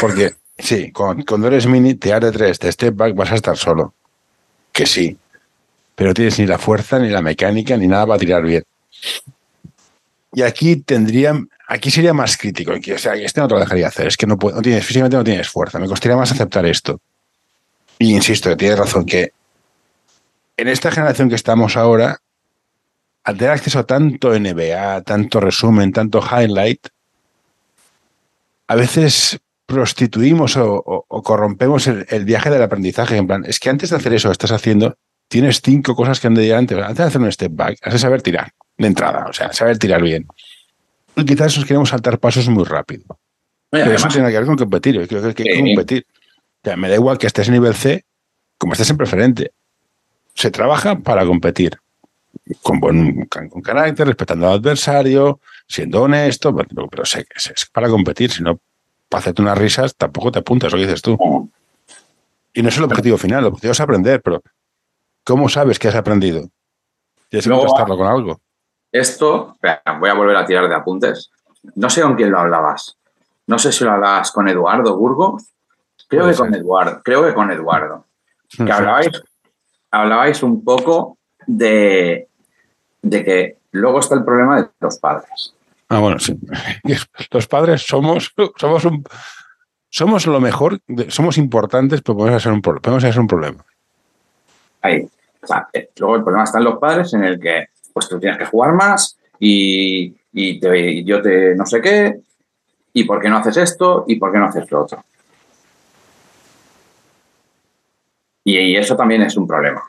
[0.00, 3.56] Porque, sí, cuando, cuando eres mini, tirar de tres, de step back, vas a estar
[3.56, 3.94] solo.
[4.72, 5.16] Que sí.
[5.94, 8.64] pero tienes ni la fuerza, ni la mecánica, ni nada para tirar bien.
[10.32, 12.72] Y aquí tendrían, aquí sería más crítico.
[12.72, 14.06] o sea, este no te lo dejaría hacer.
[14.06, 15.78] Es que no, no tienes, físicamente no tienes fuerza.
[15.78, 17.00] Me costaría más aceptar esto.
[18.02, 19.32] Y insisto, que tienes razón, que
[20.56, 22.18] en esta generación que estamos ahora,
[23.22, 26.88] al tener acceso a tanto NBA, tanto resumen, tanto highlight,
[28.66, 33.16] a veces prostituimos o, corrompemos el, viaje del aprendizaje.
[33.16, 34.96] En plan, es que antes de hacer eso estás haciendo,
[35.28, 36.78] tienes cinco cosas que han de llegar antes.
[36.78, 39.78] Antes de hacer un step back, has de saber tirar de entrada, o sea, saber
[39.78, 40.26] tirar bien.
[41.14, 43.04] Y quizás nos queremos saltar pasos muy rápido.
[43.70, 44.96] Pero eso tiene que ver con competir.
[44.96, 46.06] Yo creo que hay que competir.
[46.76, 48.04] Me da igual que estés en nivel C
[48.62, 49.52] como estés en preferente.
[50.34, 51.78] Se trabaja para competir.
[52.62, 57.88] Con buen con carácter, respetando al adversario, siendo honesto, pero, pero sé que es, para
[57.88, 58.30] competir.
[58.30, 58.60] Si no,
[59.08, 61.50] para hacerte unas risas, tampoco te apuntas, lo que dices tú.
[62.54, 64.42] Y no es el objetivo final, el objetivo es aprender, pero
[65.24, 66.48] ¿cómo sabes que has aprendido?
[67.28, 68.40] Tienes que contrastarlo con algo.
[68.92, 69.56] Esto,
[69.98, 71.30] voy a volver a tirar de apuntes.
[71.74, 72.96] No sé con quién lo hablabas.
[73.46, 75.44] No sé si lo hablabas con Eduardo Burgos.
[76.12, 77.00] Creo que con Eduardo.
[77.02, 78.04] Creo que con Eduardo.
[78.54, 79.22] Que hablabais,
[79.90, 82.28] hablabais un poco de,
[83.00, 85.54] de que luego está el problema de los padres.
[85.88, 86.38] Ah, bueno, sí.
[87.30, 89.04] Los padres somos, somos un,
[89.88, 93.64] somos lo mejor, somos importantes, pero podemos ser un, podemos ser un problema.
[94.82, 95.08] Ahí.
[95.72, 98.44] Eh, luego el problema está en los padres, en el que pues tú tienes que
[98.44, 102.20] jugar más y, yo te no sé qué,
[102.92, 105.04] y por qué no haces esto y por qué no haces lo otro.
[108.44, 109.82] Y, eso también es un problema.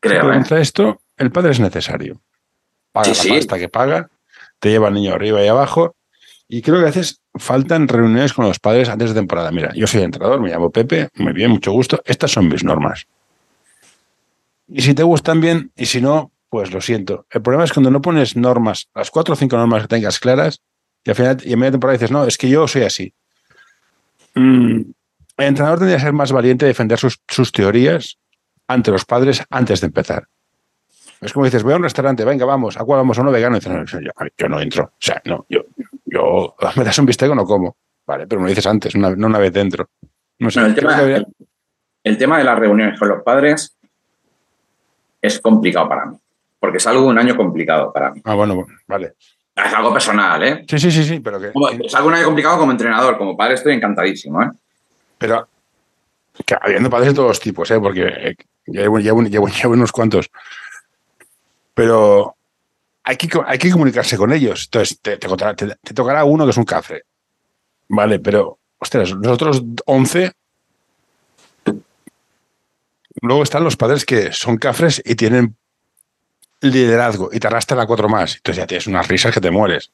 [0.00, 0.32] Creo.
[0.32, 0.42] ¿eh?
[0.60, 2.20] esto, el padre es necesario.
[2.92, 4.10] Paga la pasta que paga,
[4.58, 5.94] te lleva al niño arriba y abajo.
[6.48, 9.52] Y creo que a veces faltan reuniones con los padres antes de temporada.
[9.52, 12.02] Mira, yo soy entrenador, me llamo Pepe, muy bien, mucho gusto.
[12.04, 13.06] Estas son mis normas.
[14.66, 17.26] Y si te gustan bien, y si no, pues lo siento.
[17.30, 20.60] El problema es cuando no pones normas, las cuatro o cinco normas que tengas claras,
[21.04, 23.14] y al final, y en media temporada dices, no, es que yo soy así.
[24.34, 24.82] Mm,
[25.40, 28.18] el entrenador tendría que ser más valiente de defender sus, teorías
[28.66, 30.26] ante los padres antes de empezar.
[31.20, 33.18] Es como dices, voy a un restaurante, venga, vamos, ¿a cuál vamos?
[33.18, 33.56] A uno vegano.
[33.56, 34.00] Y dices, no,
[34.36, 34.84] yo, no entro.
[34.84, 35.64] O sea, no, yo,
[36.06, 37.76] yo me das un bistec o no como.
[38.06, 39.90] Vale, pero me lo dices antes, no una vez dentro.
[40.38, 40.98] No sé, el, tema,
[42.02, 43.76] el tema de las reuniones con los padres
[45.20, 46.16] es complicado para mí
[46.60, 48.20] porque es algo un año complicado para mí.
[48.24, 49.14] Ah, bueno, vale.
[49.56, 50.64] Es algo personal, ¿eh?
[50.68, 51.48] Sí, sí, sí, sí, pero que...
[51.84, 54.50] es algo un año complicado como entrenador, como padre estoy encantadísimo, ¿eh?
[55.20, 55.46] Pero
[56.62, 57.78] habiendo padres de todos los tipos, ¿eh?
[57.78, 60.30] Porque eh, llevo, llevo, unos cuantos.
[61.74, 62.34] Pero
[63.04, 64.64] hay que, hay que comunicarse con ellos.
[64.64, 67.02] Entonces, te, te, tocará uno que es un cafre.
[67.88, 70.32] Vale, pero, ostras, nosotros 11
[73.22, 75.56] Luego están los padres que son cafres y tienen
[76.62, 78.36] liderazgo y te arrastran a cuatro más.
[78.36, 79.90] Entonces ya tienes unas risas que te mueres.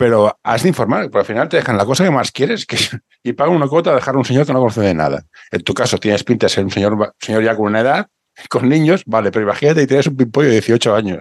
[0.00, 2.78] Pero has de informar, porque al final te dejan la cosa que más quieres que,
[3.22, 5.26] y pagan una cuota a dejar a un señor que no conoce de nada.
[5.50, 8.06] En tu caso tienes pinta de ser un señor, señor ya con una edad,
[8.48, 11.20] con niños, vale, pero imagínate y tienes un pimpollo de 18 años.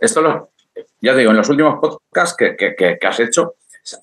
[0.00, 0.52] Esto lo,
[1.02, 3.56] ya digo, en los últimos podcasts que, has hecho,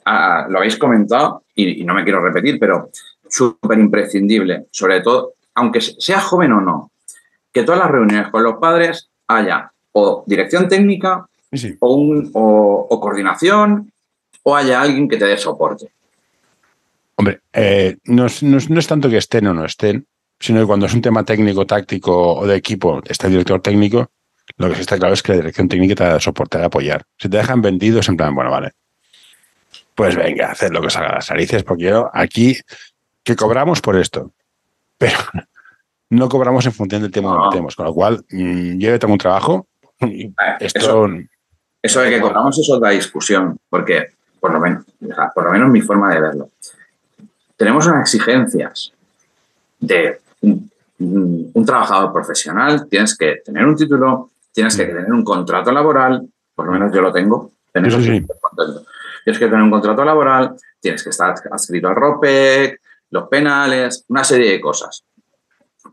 [0.06, 2.92] ah, lo habéis comentado y, y no me quiero repetir, pero
[3.28, 6.92] súper imprescindible, sobre todo, aunque sea joven o no,
[7.52, 11.28] que todas las reuniones con los padres haya o dirección técnica
[11.80, 13.92] O, un, o, coordinación
[14.44, 15.92] o haya alguien que te dé soporte.
[17.16, 20.06] Hombre, eh, no, es, tanto que estén o no estén,
[20.40, 24.10] sino que cuando es un tema técnico, táctico o de equipo, está el director técnico,
[24.58, 27.06] lo que sí está claro es que la dirección técnica te da soporte, de apoyar.
[27.18, 28.72] Si te dejan vendidos, en plan, bueno, vale,
[29.96, 32.58] pues venga, haced lo que salga de las narices, porque yo aquí,
[33.24, 34.32] que cobramos por esto,
[34.98, 35.18] pero
[36.10, 37.76] no cobramos en función del tema que metemos.
[37.76, 39.68] Con lo cual, mm, yo tengo un trabajo.
[40.60, 41.08] esto, eso,
[41.84, 44.86] de que cobramos es otra discusión, porque por lo menos,
[45.36, 46.50] por lo menos mi forma de verlo.
[47.58, 48.94] Tenemos unas exigencias
[49.80, 54.88] de un, trabajador profesional, tienes que tener un título, tienes que mm.
[54.88, 57.52] tener un contrato laboral, por lo menos yo lo tengo.
[57.72, 64.24] Tienes que tener un contrato laboral, tienes que estar adscrito al ROPEC, los penales, una
[64.24, 65.04] serie de cosas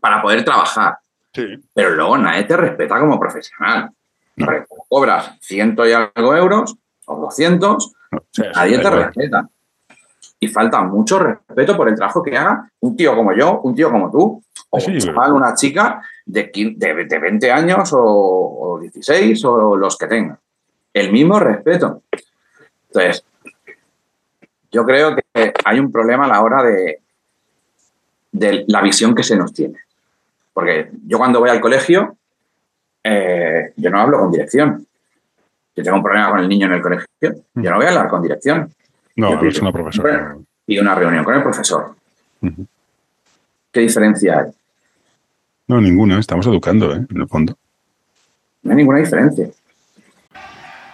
[0.00, 0.98] para poder trabajar.
[1.32, 3.90] Pero luego nadie te respeta como profesional.
[4.88, 6.76] Cobras ciento y algo euros
[7.06, 7.92] o 200,
[8.54, 9.48] nadie te respeta.
[10.38, 13.90] Y falta mucho respeto por el trabajo que haga un tío como yo, un tío
[13.90, 14.78] como tú, o
[15.32, 20.38] una chica de, de, 20 años o, 16 o los que tengan.
[20.92, 22.02] El mismo respeto.
[22.88, 23.24] Entonces,
[24.72, 27.00] yo creo que hay un problema a la hora de,
[28.32, 29.78] de la visión que se nos tiene.
[30.52, 32.16] Porque yo cuando voy al colegio,
[33.02, 34.86] eh, yo no hablo con dirección.
[35.74, 38.08] Si tengo un problema con el niño en el colegio, yo no voy a hablar
[38.08, 38.72] con dirección.
[39.16, 40.36] No, Yo es una profesora.
[40.66, 41.94] Y una reunión con el profesor.
[43.72, 44.50] ¿Qué diferencia hay?
[45.68, 46.18] No, ninguna.
[46.18, 47.06] Estamos educando, ¿eh?
[47.10, 47.56] En el fondo.
[48.62, 49.48] No hay ninguna diferencia.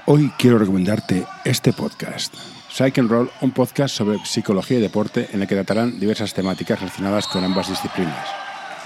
[0.06, 2.34] Hoy quiero recomendarte este podcast.
[2.68, 6.78] Psych and Roll, un podcast sobre psicología y deporte en el que tratarán diversas temáticas
[6.78, 8.45] relacionadas con ambas disciplinas.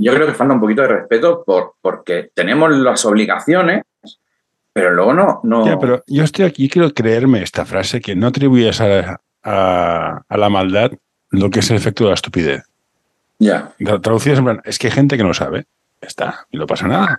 [0.00, 3.82] Yo creo que falta un poquito de respeto por, porque tenemos las obligaciones,
[4.72, 5.40] pero luego no.
[5.42, 9.20] no Ya, pero yo estoy aquí y quiero creerme esta frase que no atribuyes a,
[9.42, 10.92] a- a la maldad
[11.30, 12.62] lo que es el efecto de la estupidez.
[13.40, 13.72] Ya.
[13.80, 15.66] Tra- Traducidas en plan, es que hay gente que no sabe.
[16.00, 17.18] Ya está, y no pasa nada.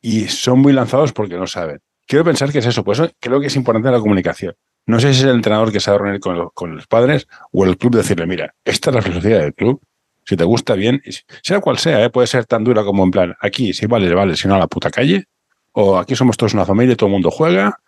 [0.00, 1.80] Y son muy lanzados porque no saben.
[2.06, 4.54] Quiero pensar que es eso, por eso creo que es importante la comunicación.
[4.86, 7.26] No sé si es el entrenador que se va a reunir con, con los padres
[7.52, 9.82] o el club decirle, mira, esta es la filosofía del club,
[10.26, 11.02] si te gusta bien,
[11.42, 12.10] sea cual sea, ¿eh?
[12.10, 14.66] puede ser tan dura como en plan, aquí si vale, vale, si no a la
[14.66, 15.26] puta calle,
[15.72, 17.78] o aquí somos todos una familia todo el mundo juega,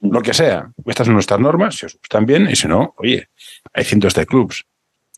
[0.00, 0.70] lo que sea.
[0.86, 3.28] Estas son nuestras normas, si os gustan bien, y si no, oye,
[3.72, 4.64] hay cientos de clubs.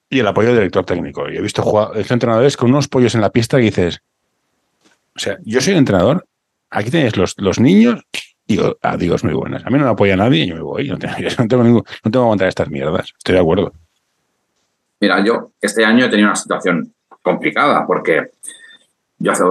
[0.08, 1.28] Y el apoyo del director técnico.
[1.28, 4.00] Yo he visto, entrenadores con unos pollos en la pista que dices,
[5.14, 6.26] o sea, yo soy entrenador,
[6.70, 8.00] aquí tenéis los, los niños,
[8.82, 9.64] ah, digo, es muy buenas.
[9.64, 10.88] A mí no me apoya nadie y yo me voy.
[10.88, 13.12] No tengo, no tengo, no tengo que aguantar estas mierdas.
[13.18, 13.72] Estoy de acuerdo.
[15.00, 18.32] Mira, yo este año he tenido una situación complicada porque
[19.18, 19.44] yo hace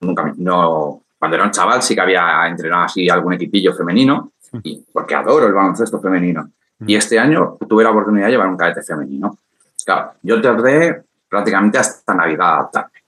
[0.00, 4.84] nunca, no, cuando era un chaval sí que había entrenado así algún equipillo femenino, y,
[4.92, 6.50] porque adoro el baloncesto femenino.
[6.84, 9.38] Y este año tuve la oportunidad de llevar un cadete femenino.
[9.84, 13.02] Claro, yo tardé prácticamente hasta Navidad a adaptarme.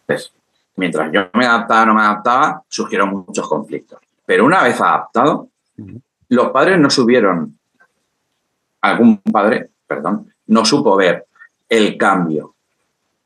[0.00, 0.32] Entonces,
[0.76, 4.00] mientras yo me adaptaba no me adaptaba, surgieron muchos conflictos.
[4.26, 5.48] Pero una vez adaptado,
[6.28, 7.58] los padres no subieron,
[8.80, 11.26] algún padre, perdón, no supo ver
[11.68, 12.54] el cambio.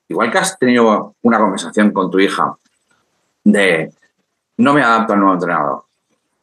[0.08, 2.54] Igual que has tenido una conversación con tu hija
[3.44, 3.92] de
[4.58, 5.84] no me adapto al nuevo entrenador.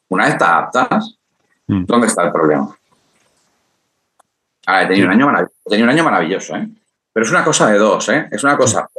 [0.09, 1.17] Una vez te adaptas,
[1.65, 1.85] Mm.
[1.85, 2.75] ¿dónde está el problema?
[4.65, 6.67] Ahora, he tenido, un año marav- he tenido un año maravilloso, ¿eh?
[7.13, 8.27] Pero es una cosa de dos, ¿eh?
[8.31, 8.89] Es una cosa.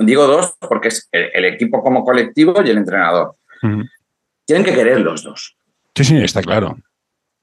[0.00, 3.36] Digo dos porque es el, el equipo como colectivo y el entrenador.
[4.44, 5.56] Tienen que querer los dos.
[5.94, 6.76] Sí, sí, está claro.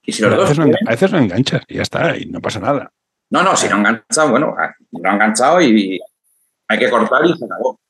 [0.04, 2.26] Y si los a, dos veces no, a veces no enganchas y ya está, y
[2.26, 2.92] no pasa nada.
[3.32, 5.98] No, no, si no han enganchado, bueno, ah, no han enganchado y
[6.68, 7.80] hay que cortar y se acabó.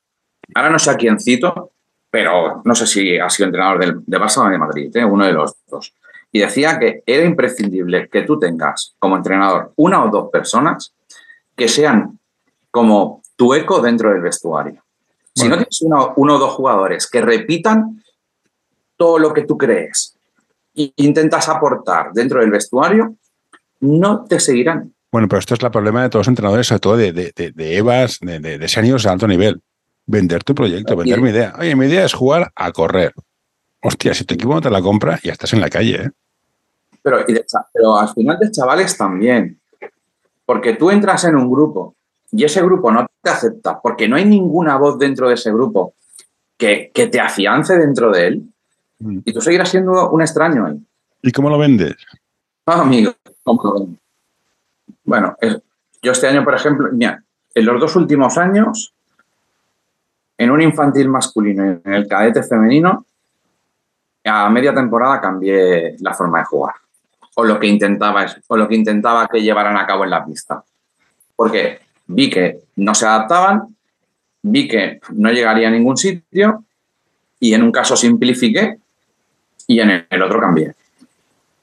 [0.55, 1.71] Ahora no sé a quién cito,
[2.09, 5.03] pero no sé si ha sido entrenador del, de Barça o de Madrid, ¿eh?
[5.03, 5.93] uno de los dos.
[6.31, 10.93] Y decía que era imprescindible que tú tengas como entrenador una o dos personas
[11.57, 12.17] que sean
[12.71, 14.81] como tu eco dentro del vestuario.
[15.35, 15.57] Si Bueno.
[15.57, 18.01] no tienes uno, uno o dos jugadores que repitan
[18.95, 20.15] todo lo que tú crees
[20.73, 23.15] e intentas aportar dentro del vestuario,
[23.81, 24.93] no te seguirán.
[25.13, 27.77] Bueno, pero esto es el problema de todos los entrenadores, sobre todo de, de, de,
[27.77, 29.61] EVAs, de, de, de seniors de alto nivel.
[30.07, 31.53] Vender tu proyecto, vender mi idea.
[31.59, 33.13] Oye, mi idea es jugar a correr.
[33.83, 36.09] Hostia, si tu equipo no te la compra, ya estás en la calle, ¿eh?
[37.03, 39.59] Pero, y de cha- pero al final de chavales también.
[40.45, 41.93] Porque tú entras en un grupo
[42.31, 45.93] y ese grupo no te acepta porque no hay ninguna voz dentro de ese grupo
[46.57, 48.43] que, que te afiance dentro de él
[48.99, 49.19] Mm.
[49.25, 50.79] y tú seguirás siendo un extraño ahí.
[51.21, 51.95] ¿Y cómo lo vendes?
[52.65, 53.13] Ah, amigo.
[53.43, 53.99] ¿cómo lo ven?
[55.03, 55.35] Bueno,
[56.01, 58.93] yo este año, por ejemplo, mira, en los dos últimos años,
[60.37, 63.05] en un infantil masculino y en el cadete femenino,
[64.25, 66.75] a media temporada cambié la forma de jugar.
[67.35, 70.63] O lo que intentaba, o lo que, intentaba que llevaran a cabo en la pista.
[71.35, 73.75] Porque vi que no se adaptaban,
[74.41, 76.63] vi que no llegaría a ningún sitio
[77.39, 78.77] y en un caso simplifiqué
[79.67, 80.75] y en el otro cambié.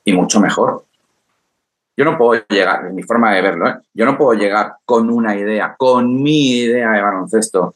[0.05, 0.85] Y mucho mejor.
[2.00, 3.74] Yo no puedo llegar, es mi forma de verlo, ¿eh?
[3.92, 7.74] yo no puedo llegar con una idea, con mi idea de baloncesto.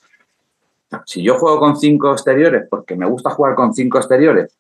[1.05, 4.57] Si yo juego con cinco exteriores, porque me gusta jugar con cinco exteriores,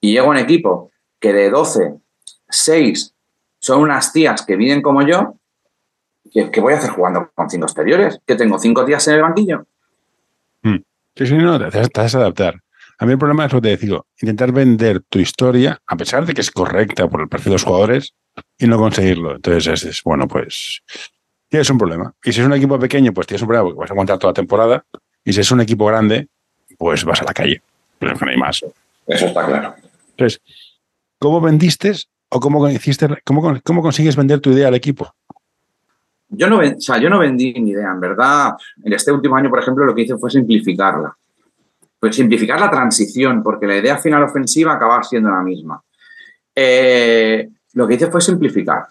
[0.00, 1.94] y llego a un equipo que de 12,
[2.48, 3.12] 6
[3.58, 5.34] son unas tías que viven como yo,
[6.32, 8.20] ¿qué, voy a hacer jugando con cinco exteriores?
[8.24, 9.66] ¿Que tengo cinco tías en el banquillo?
[11.16, 11.34] Sí, sí,
[12.14, 12.62] adaptar.
[13.02, 16.24] A mí el problema es lo que te digo, intentar vender tu historia, a pesar
[16.24, 18.14] de que es correcta por el perfil de los jugadores,
[18.56, 19.34] y no conseguirlo.
[19.34, 20.82] Entonces, es, es, bueno, pues
[21.48, 22.14] tienes un problema.
[22.22, 24.30] Y si es un equipo pequeño, pues tienes un problema porque vas a aguantar toda
[24.30, 24.84] la temporada.
[25.24, 26.28] Y si es un equipo grande,
[26.78, 27.60] pues vas a la calle.
[27.98, 28.64] Pero no hay más.
[29.08, 29.74] Eso está claro.
[30.10, 30.40] Entonces,
[31.18, 31.94] ¿cómo vendiste
[32.28, 35.12] o cómo, hiciste, cómo, cómo consigues vender tu idea al equipo?
[36.28, 38.52] Yo no, o sea, yo no vendí mi idea, en verdad.
[38.84, 41.16] En este último año, por ejemplo, lo que hice fue simplificarla.
[42.02, 45.80] Pues simplificar la transición, porque la idea final ofensiva acababa siendo la misma.
[46.52, 48.88] Eh, lo que hice fue simplificar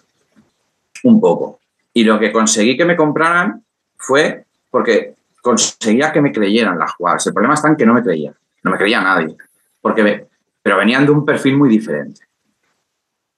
[1.02, 1.60] un poco.
[1.92, 3.62] Y lo que conseguí que me compraran
[3.98, 7.26] fue porque conseguía que me creyeran las jugadas.
[7.26, 8.34] El problema está en que no me creían.
[8.62, 9.36] No me creía nadie.
[9.82, 10.26] Porque,
[10.62, 12.22] pero venían de un perfil muy diferente.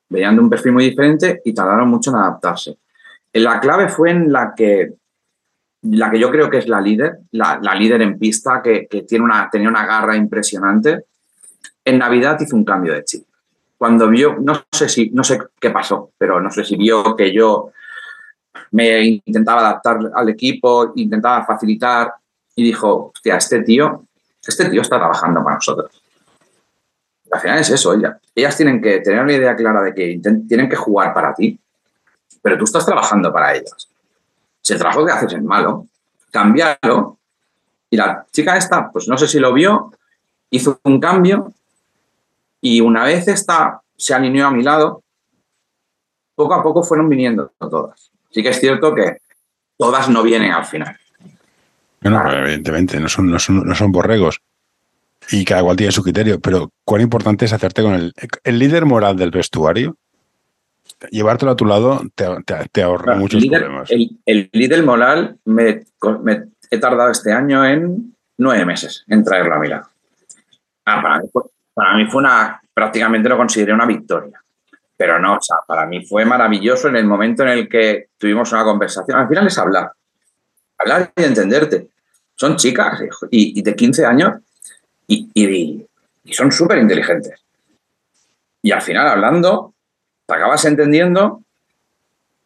[0.08, 2.78] Venían de un perfil muy diferente y tardaron mucho en adaptarse.
[3.32, 4.92] La clave fue en la que,
[5.90, 9.48] la que yo creo que es la líder, la, líder en pista, que, tiene una,
[9.50, 11.04] tenía una garra impresionante.
[11.84, 13.24] En Navidad hizo un cambio de chip.
[13.76, 17.32] Cuando vio, no sé si, no sé qué pasó, pero no sé si vio que
[17.32, 17.72] yo
[18.70, 22.14] me intentaba adaptar al equipo, intentaba facilitar
[22.54, 24.06] y dijo, hostia, este tío,
[24.46, 25.90] este tío está trabajando para nosotros.
[27.30, 28.18] Al final es eso, ella.
[28.34, 31.58] Ellas tienen que tener una idea clara de que tienen que jugar para ti,
[32.40, 33.88] pero tú estás trabajando para ellas.
[34.64, 35.86] Si el trabajo que haces es malo,
[36.30, 37.18] cámbialo.
[37.90, 39.92] Y la chica esta, pues no sé si lo vio,
[40.50, 41.52] hizo un cambio
[42.60, 45.02] y una vez esta se alineó a mi lado,
[46.34, 48.10] poco a poco fueron viniendo todas.
[48.30, 49.18] Sí que es cierto que
[49.76, 50.96] todas no vienen al final.
[52.00, 54.40] No, evidentemente, no son, no son, borregos.
[55.30, 58.86] Y cada cual tiene su criterio, pero cuán importante es hacerte con el, el líder
[58.86, 59.96] moral del vestuario.
[61.10, 63.90] Llevártelo a tu lado te, ahorra muchos problemas.
[63.90, 65.84] El, líder moral me,
[66.70, 69.88] he tardado este año en nueve meses en traerlo a mi lado.
[70.86, 74.40] Ah, para, mí fue, para mí fue una, prácticamente lo consideré una victoria.
[74.96, 78.52] Pero no, o sea, para mí fue maravilloso en el momento en el que tuvimos
[78.52, 79.18] una conversación.
[79.18, 79.92] Al final es hablar.
[80.78, 81.88] Hablar y entenderte.
[82.36, 84.34] Son chicas y, de 15 años
[85.06, 85.86] y,
[86.24, 87.44] y son súper inteligentes.
[88.62, 89.73] Y al final hablando,
[90.26, 91.42] te acabas entendiendo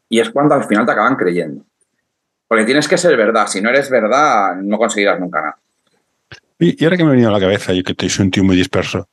[0.09, 1.65] y es cuando al final te acaban creyendo.
[2.47, 3.47] Porque tienes que ser verdad.
[3.47, 5.59] Si no eres verdad, no conseguirás nunca nada.
[6.59, 8.45] Y, ahora que me ha venido a la cabeza, yo que te soy un tío
[8.45, 9.07] muy disperso,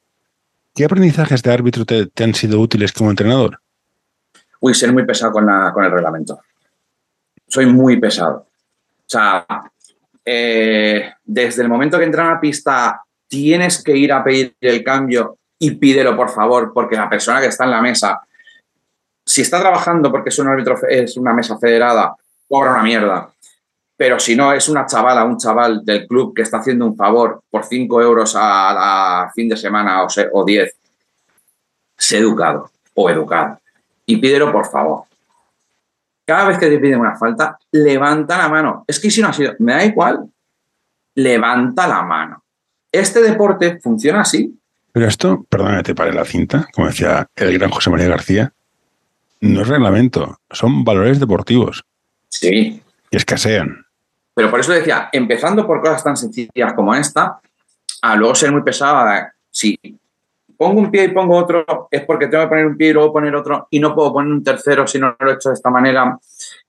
[0.75, 3.62] ¿Qué aprendizajes de árbitro te, han sido útiles como entrenador?
[4.60, 6.41] Uy, ser muy pesado con, con el reglamento.
[7.47, 8.39] Soy muy pesado.
[8.39, 9.45] O sea,
[10.25, 14.84] eh, desde el momento que entra a la pista, tienes que ir a pedir el
[14.84, 18.19] cambio y pídelo, por favor, porque la persona que está en la mesa,
[19.36, 22.15] si está trabajando porque es un árbitro, es una mesa federada,
[22.48, 23.30] cobra una mierda.
[23.98, 27.41] Pero si no, es una chavala, un chaval del club que está haciendo un favor
[27.50, 30.76] por 5 euros a, fin de semana o, 10, o
[31.98, 33.60] sé educado o educado
[34.06, 35.04] y pídelo por favor.
[36.26, 38.86] Cada vez que te piden una falta, levanta la mano.
[38.88, 40.30] Es que si no ha sido, me da igual,
[41.13, 42.41] levanta la mano.
[42.89, 44.58] Este deporte funciona así.
[44.93, 48.54] Pero esto, perdóname, te paré la cinta, como decía el gran José María García,
[49.45, 51.84] no es reglamento, son valores deportivos.
[52.29, 52.81] Sí.
[53.12, 53.86] Y escasean.
[54.34, 57.39] Pero por eso decía, empezando por cosas tan sencillas como esta,
[58.01, 59.34] a luego ser muy pesada.
[59.49, 59.79] Si
[60.58, 63.13] pongo un pie y pongo otro, es porque tengo que poner un pie y luego
[63.13, 65.69] poner otro, y no puedo poner un tercero si no lo he hecho de esta
[65.69, 66.17] manera.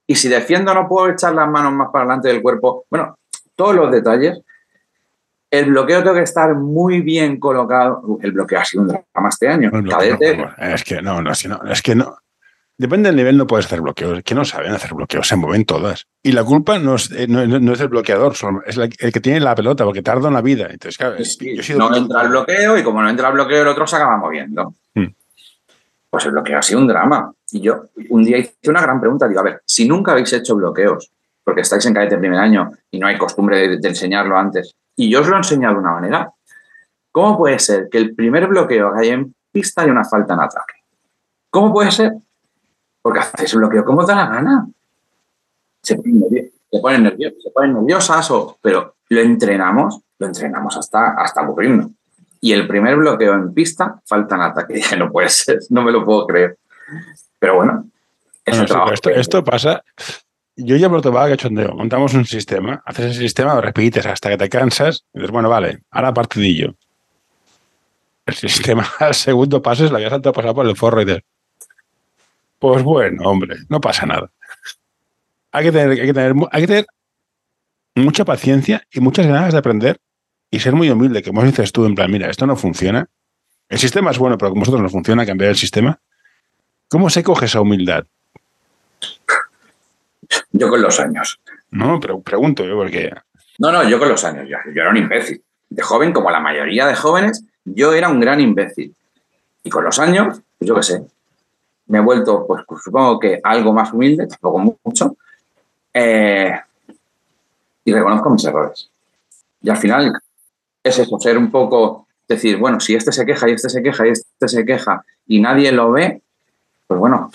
[0.06, 2.86] Y si defiendo, no puedo echar las manos más para adelante del cuerpo.
[2.88, 3.18] Bueno,
[3.56, 4.40] todos los detalles.
[5.50, 8.18] El bloqueo tengo que estar muy bien colocado.
[8.22, 9.70] El bloqueo ha sido un drama este año.
[10.58, 12.18] es que no, no, es que no.
[12.78, 14.22] Depende del nivel, no puedes hacer bloqueos.
[14.22, 16.06] Que no saben hacer bloqueos, se mueven todas.
[16.22, 18.34] Y la culpa no es, eh, no, es el bloqueador,
[18.66, 20.68] es el que tiene la pelota, porque tarda una vida.
[20.70, 21.16] Entonces, claro,
[21.78, 24.74] no entra el bloqueo y como no entra el bloqueo, el otro se acaba moviendo.
[24.94, 25.06] Hmm.
[26.10, 27.32] Pues el bloqueo ha sido un drama.
[27.50, 29.26] Y yo un día hice una gran pregunta.
[29.26, 31.10] Digo, a ver, si nunca habéis hecho bloqueos,
[31.42, 35.20] porque estáis en cadete primer año y no hay costumbre de, enseñarlo antes, y yo
[35.20, 36.30] os lo he enseñado de una manera,
[37.10, 40.40] ¿cómo puede ser que el primer bloqueo que hay en pista haya una falta en
[40.40, 40.74] ataque?
[41.48, 42.12] ¿Cómo puede ser?
[43.06, 44.66] Porque haces un bloqueo como da la gana.
[45.80, 51.92] Se ponen, nerviosas, se ponen nerviosas, pero lo entrenamos, lo entrenamos hasta, hasta aburrirnos.
[52.40, 54.74] Y el primer bloqueo en pista, falta en ataque.
[54.74, 56.58] dije, no puede ser, no me lo puedo creer.
[57.38, 57.86] Pero bueno,
[58.44, 59.84] esto, pasa.
[60.56, 61.76] Yo ya por tomaba cachondeo.
[61.76, 65.04] Montamos un sistema, haces ese sistema, lo repites hasta que te cansas.
[65.14, 66.74] Y dices, bueno, vale, ahora partidillo.
[68.26, 71.22] El sistema al segundo paso es la había saltado pasar por el forro y dices,
[72.72, 74.30] pues bueno, hombre, no pasa nada.
[75.52, 76.86] Hay que tener, hay que tener, hay que tener
[77.94, 80.00] mucha paciencia y muchas ganas de aprender
[80.50, 83.08] y ser muy humilde, que como dices tú, en plan, mira, esto no funciona.
[83.68, 86.00] El sistema es bueno, pero como vosotros no funciona, cambiar el sistema.
[86.88, 88.04] ¿Cómo se coge esa humildad?
[90.50, 91.40] Yo con los años.
[91.70, 93.12] No, pero pregunto yo porque...
[93.58, 94.48] No, no, yo con los años.
[94.48, 95.42] Yo, yo era un imbécil.
[95.70, 98.94] de joven, como la mayoría de jóvenes, yo era un gran imbécil.
[99.62, 101.02] Y con los años, pues yo qué sé,
[101.86, 105.16] me he vuelto, pues, pues supongo que algo más humilde, tampoco mucho,
[105.92, 106.52] eh,
[107.84, 108.90] y reconozco mis errores.
[109.62, 110.20] Y al final
[110.82, 114.06] es eso, ser un poco, decir, bueno, si este se queja y este se queja
[114.06, 116.20] y este se queja y nadie lo ve,
[116.86, 117.30] pues bueno,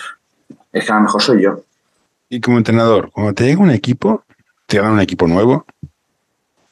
[0.71, 1.61] es que a lo mejor soy yo.
[2.29, 4.23] Y como entrenador, cuando te llega un equipo,
[4.67, 5.65] te dan un equipo nuevo,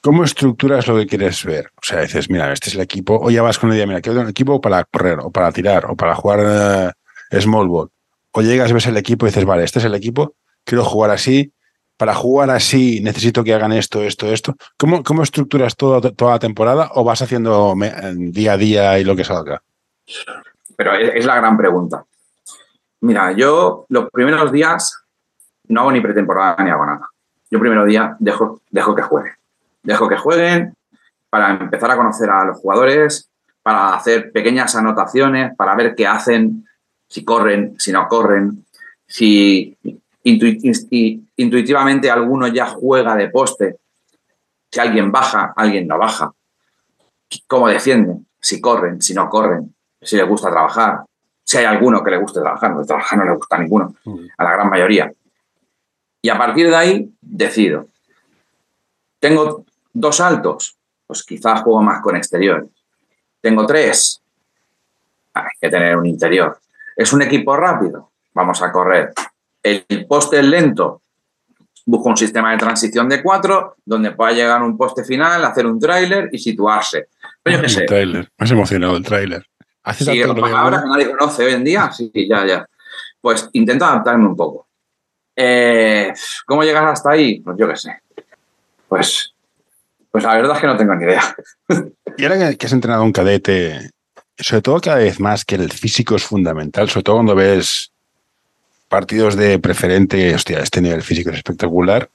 [0.01, 1.71] ¿cómo estructuras lo que quieres ver?
[1.75, 4.01] O sea, dices, mira, este es el equipo, o ya vas con la idea, mira,
[4.01, 6.91] quiero un equipo para correr, o para tirar, o para jugar eh,
[7.31, 7.89] small ball.
[8.31, 11.53] O llegas, ves el equipo y dices, vale, este es el equipo, quiero jugar así,
[11.97, 14.55] para jugar así necesito que hagan esto, esto, esto.
[14.77, 17.75] ¿Cómo, cómo estructuras todo, toda la temporada o vas haciendo
[18.15, 19.61] día a día y lo que salga?
[20.77, 22.05] Pero es la gran pregunta.
[23.01, 24.97] Mira, yo los primeros días
[25.67, 27.07] no hago ni pretemporada ni hago nada.
[27.51, 29.33] Yo primero día dejo, dejo que jueguen.
[29.83, 30.73] Dejo que jueguen
[31.29, 33.29] para empezar a conocer a los jugadores,
[33.61, 36.65] para hacer pequeñas anotaciones, para ver qué hacen,
[37.09, 38.65] si corren, si no corren,
[39.05, 39.75] si
[40.23, 43.77] intuitivamente alguno ya juega de poste,
[44.71, 46.31] si alguien baja, alguien no baja,
[47.47, 51.03] cómo defienden, si corren, si no corren, si les gusta trabajar,
[51.43, 53.95] si hay alguno que le guste trabajar, no trabajar no le gusta a ninguno,
[54.37, 55.11] a la gran mayoría.
[56.21, 57.87] Y a partir de ahí decido.
[59.19, 62.69] Tengo dos altos, pues quizás juego más con exteriores.
[63.41, 64.21] Tengo tres,
[65.33, 66.59] hay que tener un interior.
[66.99, 69.13] Es un equipo rápido, vamos a correr.
[69.63, 71.01] El poste es lento,
[71.85, 75.65] busco un sistema de transición de cuatro donde pueda llegar a un poste final, hacer
[75.65, 77.07] un tráiler y situarse.
[77.41, 78.29] Pero yo qué sé.
[78.37, 79.45] más emocionado el tráiler.
[79.81, 82.67] Hace sí, palabras que nadie conoce hoy en día, sí, ya, ya.
[83.21, 84.67] Pues intento adaptarme un poco.
[85.37, 86.11] Eh,
[86.45, 87.39] ¿Cómo llegas hasta ahí?
[87.39, 87.97] Pues yo qué sé.
[88.89, 89.33] Pues,
[90.11, 91.33] pues la verdad es que no tengo ni idea.
[92.17, 93.89] Y ahora que has entrenado un cadete,
[94.39, 97.91] sobre todo cada vez más que el físico es fundamental, sobre todo cuando ves
[98.87, 102.09] partidos de preferente, hostia, este nivel físico es espectacular.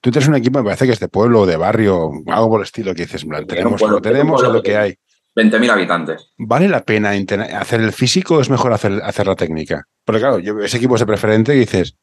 [0.00, 2.64] Tú tienes un equipo, me parece que es de pueblo, de barrio, algo por el
[2.64, 4.98] estilo que dices, tenemos lo tenemos lo que hay.
[5.34, 6.30] 20.000 habitantes.
[6.36, 7.12] ¿Vale la pena
[7.58, 9.86] hacer el físico o es mejor hacer, hacer la técnica?
[10.04, 11.96] Porque claro, yo ese equipo de preferente y dices,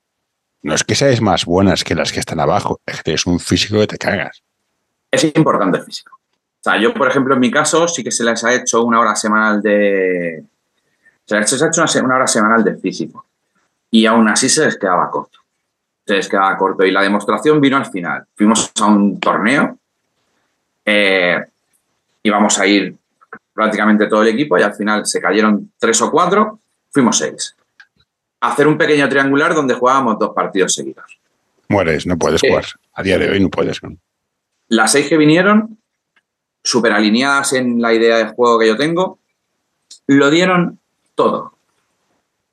[0.63, 3.39] no es que seáis más buenas que las que están abajo, es que es un
[3.39, 4.41] físico que te cagas.
[5.11, 6.18] Es importante el físico.
[6.59, 8.99] O sea, yo, por ejemplo, en mi caso, sí que se les ha hecho una
[8.99, 10.43] hora semanal de.
[11.25, 13.25] Se les ha hecho una, hora semanal de físico.
[13.91, 15.39] Y aún así se les quedaba corto.
[16.05, 16.85] Se les quedaba corto.
[16.85, 18.25] Y la demostración vino al final.
[18.35, 19.77] Fuimos a un torneo.
[20.85, 21.43] Eh,
[22.23, 22.95] íbamos a ir
[23.53, 26.59] prácticamente todo el equipo y al final se cayeron tres o cuatro,
[26.91, 27.55] fuimos seis.
[28.41, 31.19] Hacer un pequeño triangular donde jugábamos dos partidos seguidos.
[31.67, 32.65] Mueres, no puedes jugar.
[32.93, 33.81] A día de hoy no puedes.
[34.69, 35.77] Las seis que vinieron,
[36.63, 39.19] súper alineadas en la idea de juego que yo tengo,
[40.07, 40.79] lo dieron
[41.15, 41.53] todo.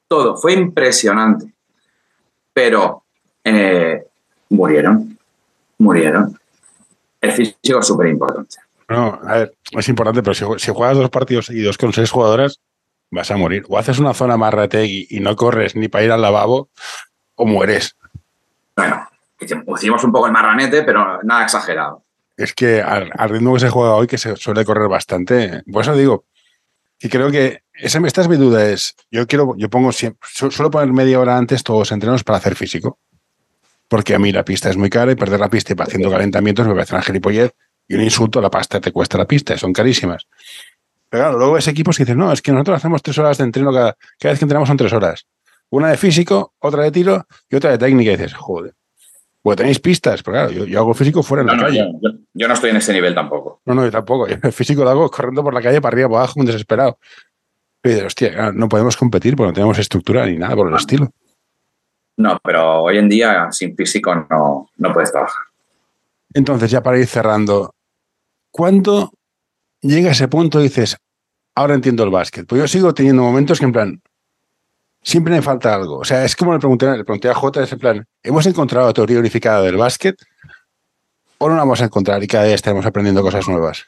[0.09, 0.37] Todo.
[0.37, 1.53] Fue impresionante.
[2.53, 3.05] Pero
[3.45, 4.05] eh,
[4.51, 5.19] murieron.
[5.79, 6.39] Murieron.
[7.21, 8.57] El físico es súper importante.
[8.89, 12.61] No, a ver, es importante, pero si, juegas dos partidos seguidos con seis jugadoras,
[13.11, 13.65] vas a morir.
[13.69, 16.69] O haces una zona marrategui y no corres ni para ir al lavabo,
[17.35, 17.97] o mueres.
[18.77, 19.09] Bueno,
[19.41, 22.06] hicimos un poco el marranete, pero nada exagerado.
[22.37, 25.97] Es que al, ritmo que se juega hoy, que se suele correr bastante, por eso
[25.97, 26.27] digo,
[27.01, 30.71] y creo que esa, esta es mi duda, es, yo quiero, yo pongo siempre, suelo
[30.71, 32.99] poner media hora antes todos los entrenos para hacer físico.
[33.89, 36.67] Porque a mí la pista es muy cara y perder la pista y haciendo calentamientos
[36.67, 37.53] me parece una gilipollez
[37.87, 40.27] y un insulto la pasta te cuesta la pista, son carísimas.
[41.09, 43.73] Pero luego ese equipo se dice, no, es que nosotros hacemos tres horas de entreno
[43.73, 45.27] cada, cada vez que entrenamos son tres horas.
[45.71, 48.13] Una de físico, otra de tiro y otra de técnica.
[48.13, 48.75] Y dices, joder.
[49.47, 51.89] Pues tenéis pistas, pero claro, yo, hago físico fuera en la calle.
[52.35, 53.61] Yo, no estoy en ese nivel tampoco.
[53.65, 54.27] No, no, yo tampoco.
[54.27, 56.99] el físico lo hago corriendo por la calle para arriba, para abajo, un desesperado.
[57.85, 61.13] Y dices, hostia, no podemos competir porque no tenemos estructura ni nada por el estilo.
[62.17, 65.45] No, pero hoy en día sin físico no, no puedes trabajar.
[66.35, 67.73] Entonces, ya para ir cerrando,
[68.51, 69.13] ¿cuándo
[69.81, 70.97] llega ese punto y dices,
[71.55, 72.49] ahora entiendo el básquet?
[72.49, 74.03] Pues yo sigo teniendo momentos que en plan,
[75.07, 75.99] siempre me falta algo.
[75.99, 78.89] O sea, es como le pregunté, le pregunté a J, es en plan, ¿hemos encontrado
[78.89, 80.17] la teoría unificada del básquet
[81.39, 83.87] o no la vamos a encontrar y cada día estaremos aprendiendo cosas nuevas?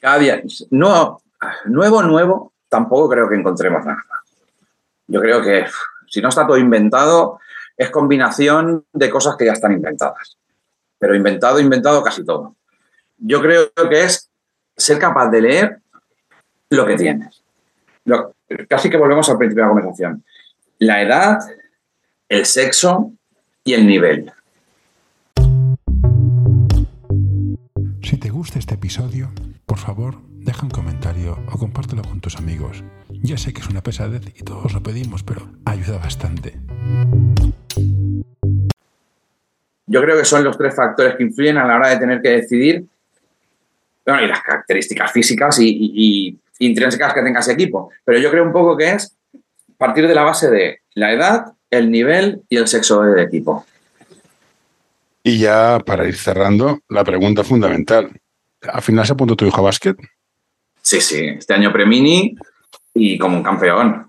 [0.00, 1.20] Cada día, no,
[1.66, 4.02] nuevo, nuevo, tampoco creo que encontremos nada.
[5.06, 5.66] Yo creo que
[6.08, 7.38] si no está todo inventado,
[7.76, 10.38] es combinación de cosas que ya están inventadas.
[10.98, 12.56] Pero inventado, inventado casi todo
[13.24, 14.30] yo creo que es
[14.76, 15.78] ser capaz de leer
[16.70, 17.41] lo que tienes.
[18.68, 20.24] Casi que volvemos al principio de la conversación.
[20.78, 21.38] La edad,
[22.28, 23.12] el sexo
[23.64, 24.32] y el nivel.
[28.02, 29.30] Si te gusta este episodio,
[29.66, 32.82] por favor, deja un comentario o compártelo con tus amigos.
[33.10, 36.58] Ya sé que es una pesadez y todos lo pedimos, pero ayuda bastante.
[39.86, 42.30] Yo creo que son los tres factores que influyen a la hora de tener que
[42.30, 42.84] decidir,
[44.06, 47.90] bueno, y las características físicas y, y- y intrínsecas que tenga ese equipo.
[48.04, 49.16] Pero yo creo un poco que es
[49.76, 53.66] partir de la base de la edad, el nivel y el sexo del equipo.
[55.24, 58.10] Y ya para ir cerrando, la pregunta fundamental.
[58.60, 59.96] ¿Al final se apuntó tu hijo a básquet?
[60.80, 62.36] Sí, sí, este año Premini
[62.94, 64.08] y como un campeón.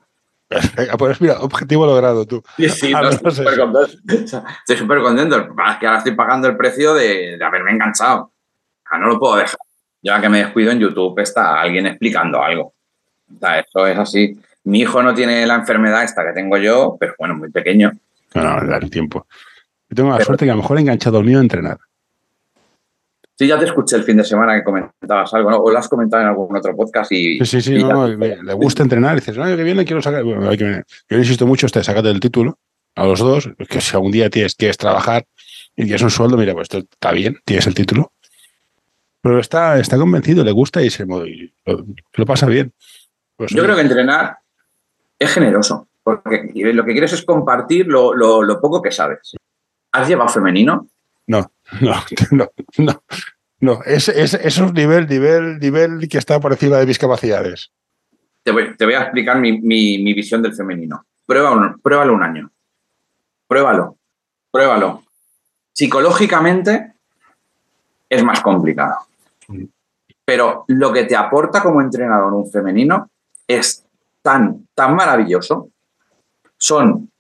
[0.98, 2.44] Pues mira, objetivo logrado tú.
[2.58, 4.44] Sí, sí, Al no, menos estoy súper contento.
[4.60, 8.26] Estoy súper Es que ahora estoy pagando el precio de, de haberme enganchado.
[8.26, 9.58] O sea, no lo puedo dejar.
[10.04, 12.74] Ya que me descuido en YouTube está alguien explicando algo.
[13.36, 14.38] O sea, eso es así.
[14.66, 17.92] Mi hijo no tiene la enfermedad esta que tengo yo, pero bueno, muy pequeño.
[18.36, 19.26] No, no, le da el tiempo.
[19.90, 21.78] Yo tengo la Pero- suerte que a lo mejor he enganchado el mío a entrenar.
[23.36, 25.58] Sí, ya te escuché el fin de semana que comentabas algo, ¿no?
[25.58, 27.40] O lo has comentado en algún otro podcast y...
[27.40, 29.14] Sí, sí, sí, y no, le, gusta entrenar.
[29.14, 30.24] Y dices, no, que viene, quiero sacar.
[30.24, 30.84] Bueno, hay que viene.
[31.10, 32.60] Yo insisto mucho, te sácate el título
[32.96, 35.26] a los dos, que si algún día tienes que trabajar
[35.76, 38.13] y quieres un sueldo, mira, pues esto está bien, tienes el título.
[39.24, 42.74] Pero está, está convencido, le gusta y se y lo, lo pasa bien.
[43.38, 44.38] Pues, Yo creo que entrenar
[45.18, 49.36] es generoso, porque lo que quieres es compartir lo, lo- lo poco que sabes.
[49.94, 50.88] ¿Has llevado femenino?
[51.28, 51.96] No, no,
[52.32, 53.04] no, no.
[53.62, 57.72] No, es, es, es un nivel, nivel, nivel que está por encima de mis capacidades.
[58.44, 61.06] Te voy, te voy a explicar mi, mi- mi visión del femenino.
[61.26, 62.52] Pruébalo, pruébalo un año.
[63.48, 63.98] Pruébalo.
[64.52, 65.04] Pruébalo.
[65.72, 66.94] Psicológicamente
[68.10, 68.98] es más complicado.
[70.26, 73.10] Pero lo que te aporta como entrenador un femenino
[73.48, 73.86] es
[74.22, 75.70] tan, tan maravilloso.
[76.58, 77.12] Son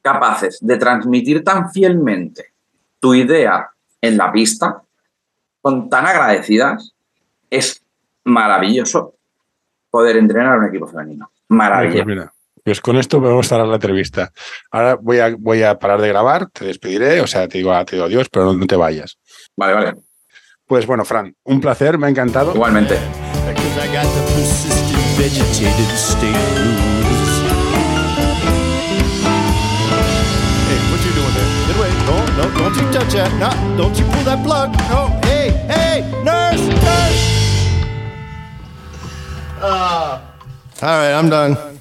[0.00, 2.52] capaces de transmitir tan fielmente
[3.00, 3.70] tu idea
[4.00, 4.82] en la pista,
[5.62, 6.94] son tan agradecidas,
[7.50, 7.82] es
[8.24, 9.14] maravilloso
[9.90, 11.30] poder entrenar a un equipo femenino.
[11.30, 12.04] Pues Maravilloso.
[12.06, 12.32] mira,
[12.62, 14.32] pues con esto vamos a cerrar la entrevista.
[14.70, 17.96] Ahora voy a, voy a parar de grabar, te despediré, o sea, te digo, te
[17.96, 19.18] digo adiós, pero no te vayas.
[19.56, 19.94] Vale, vale.
[20.74, 22.52] Pues bueno, Fran, un placer, me ha encantado.
[22.52, 22.98] Igualmente.
[32.06, 33.32] No, no, don't you touch that.
[33.38, 34.72] No, don't you pull that plug.
[34.90, 37.22] No, hey, hey, nurse, nurse.
[39.62, 40.18] All
[40.82, 41.73] right, I'm done.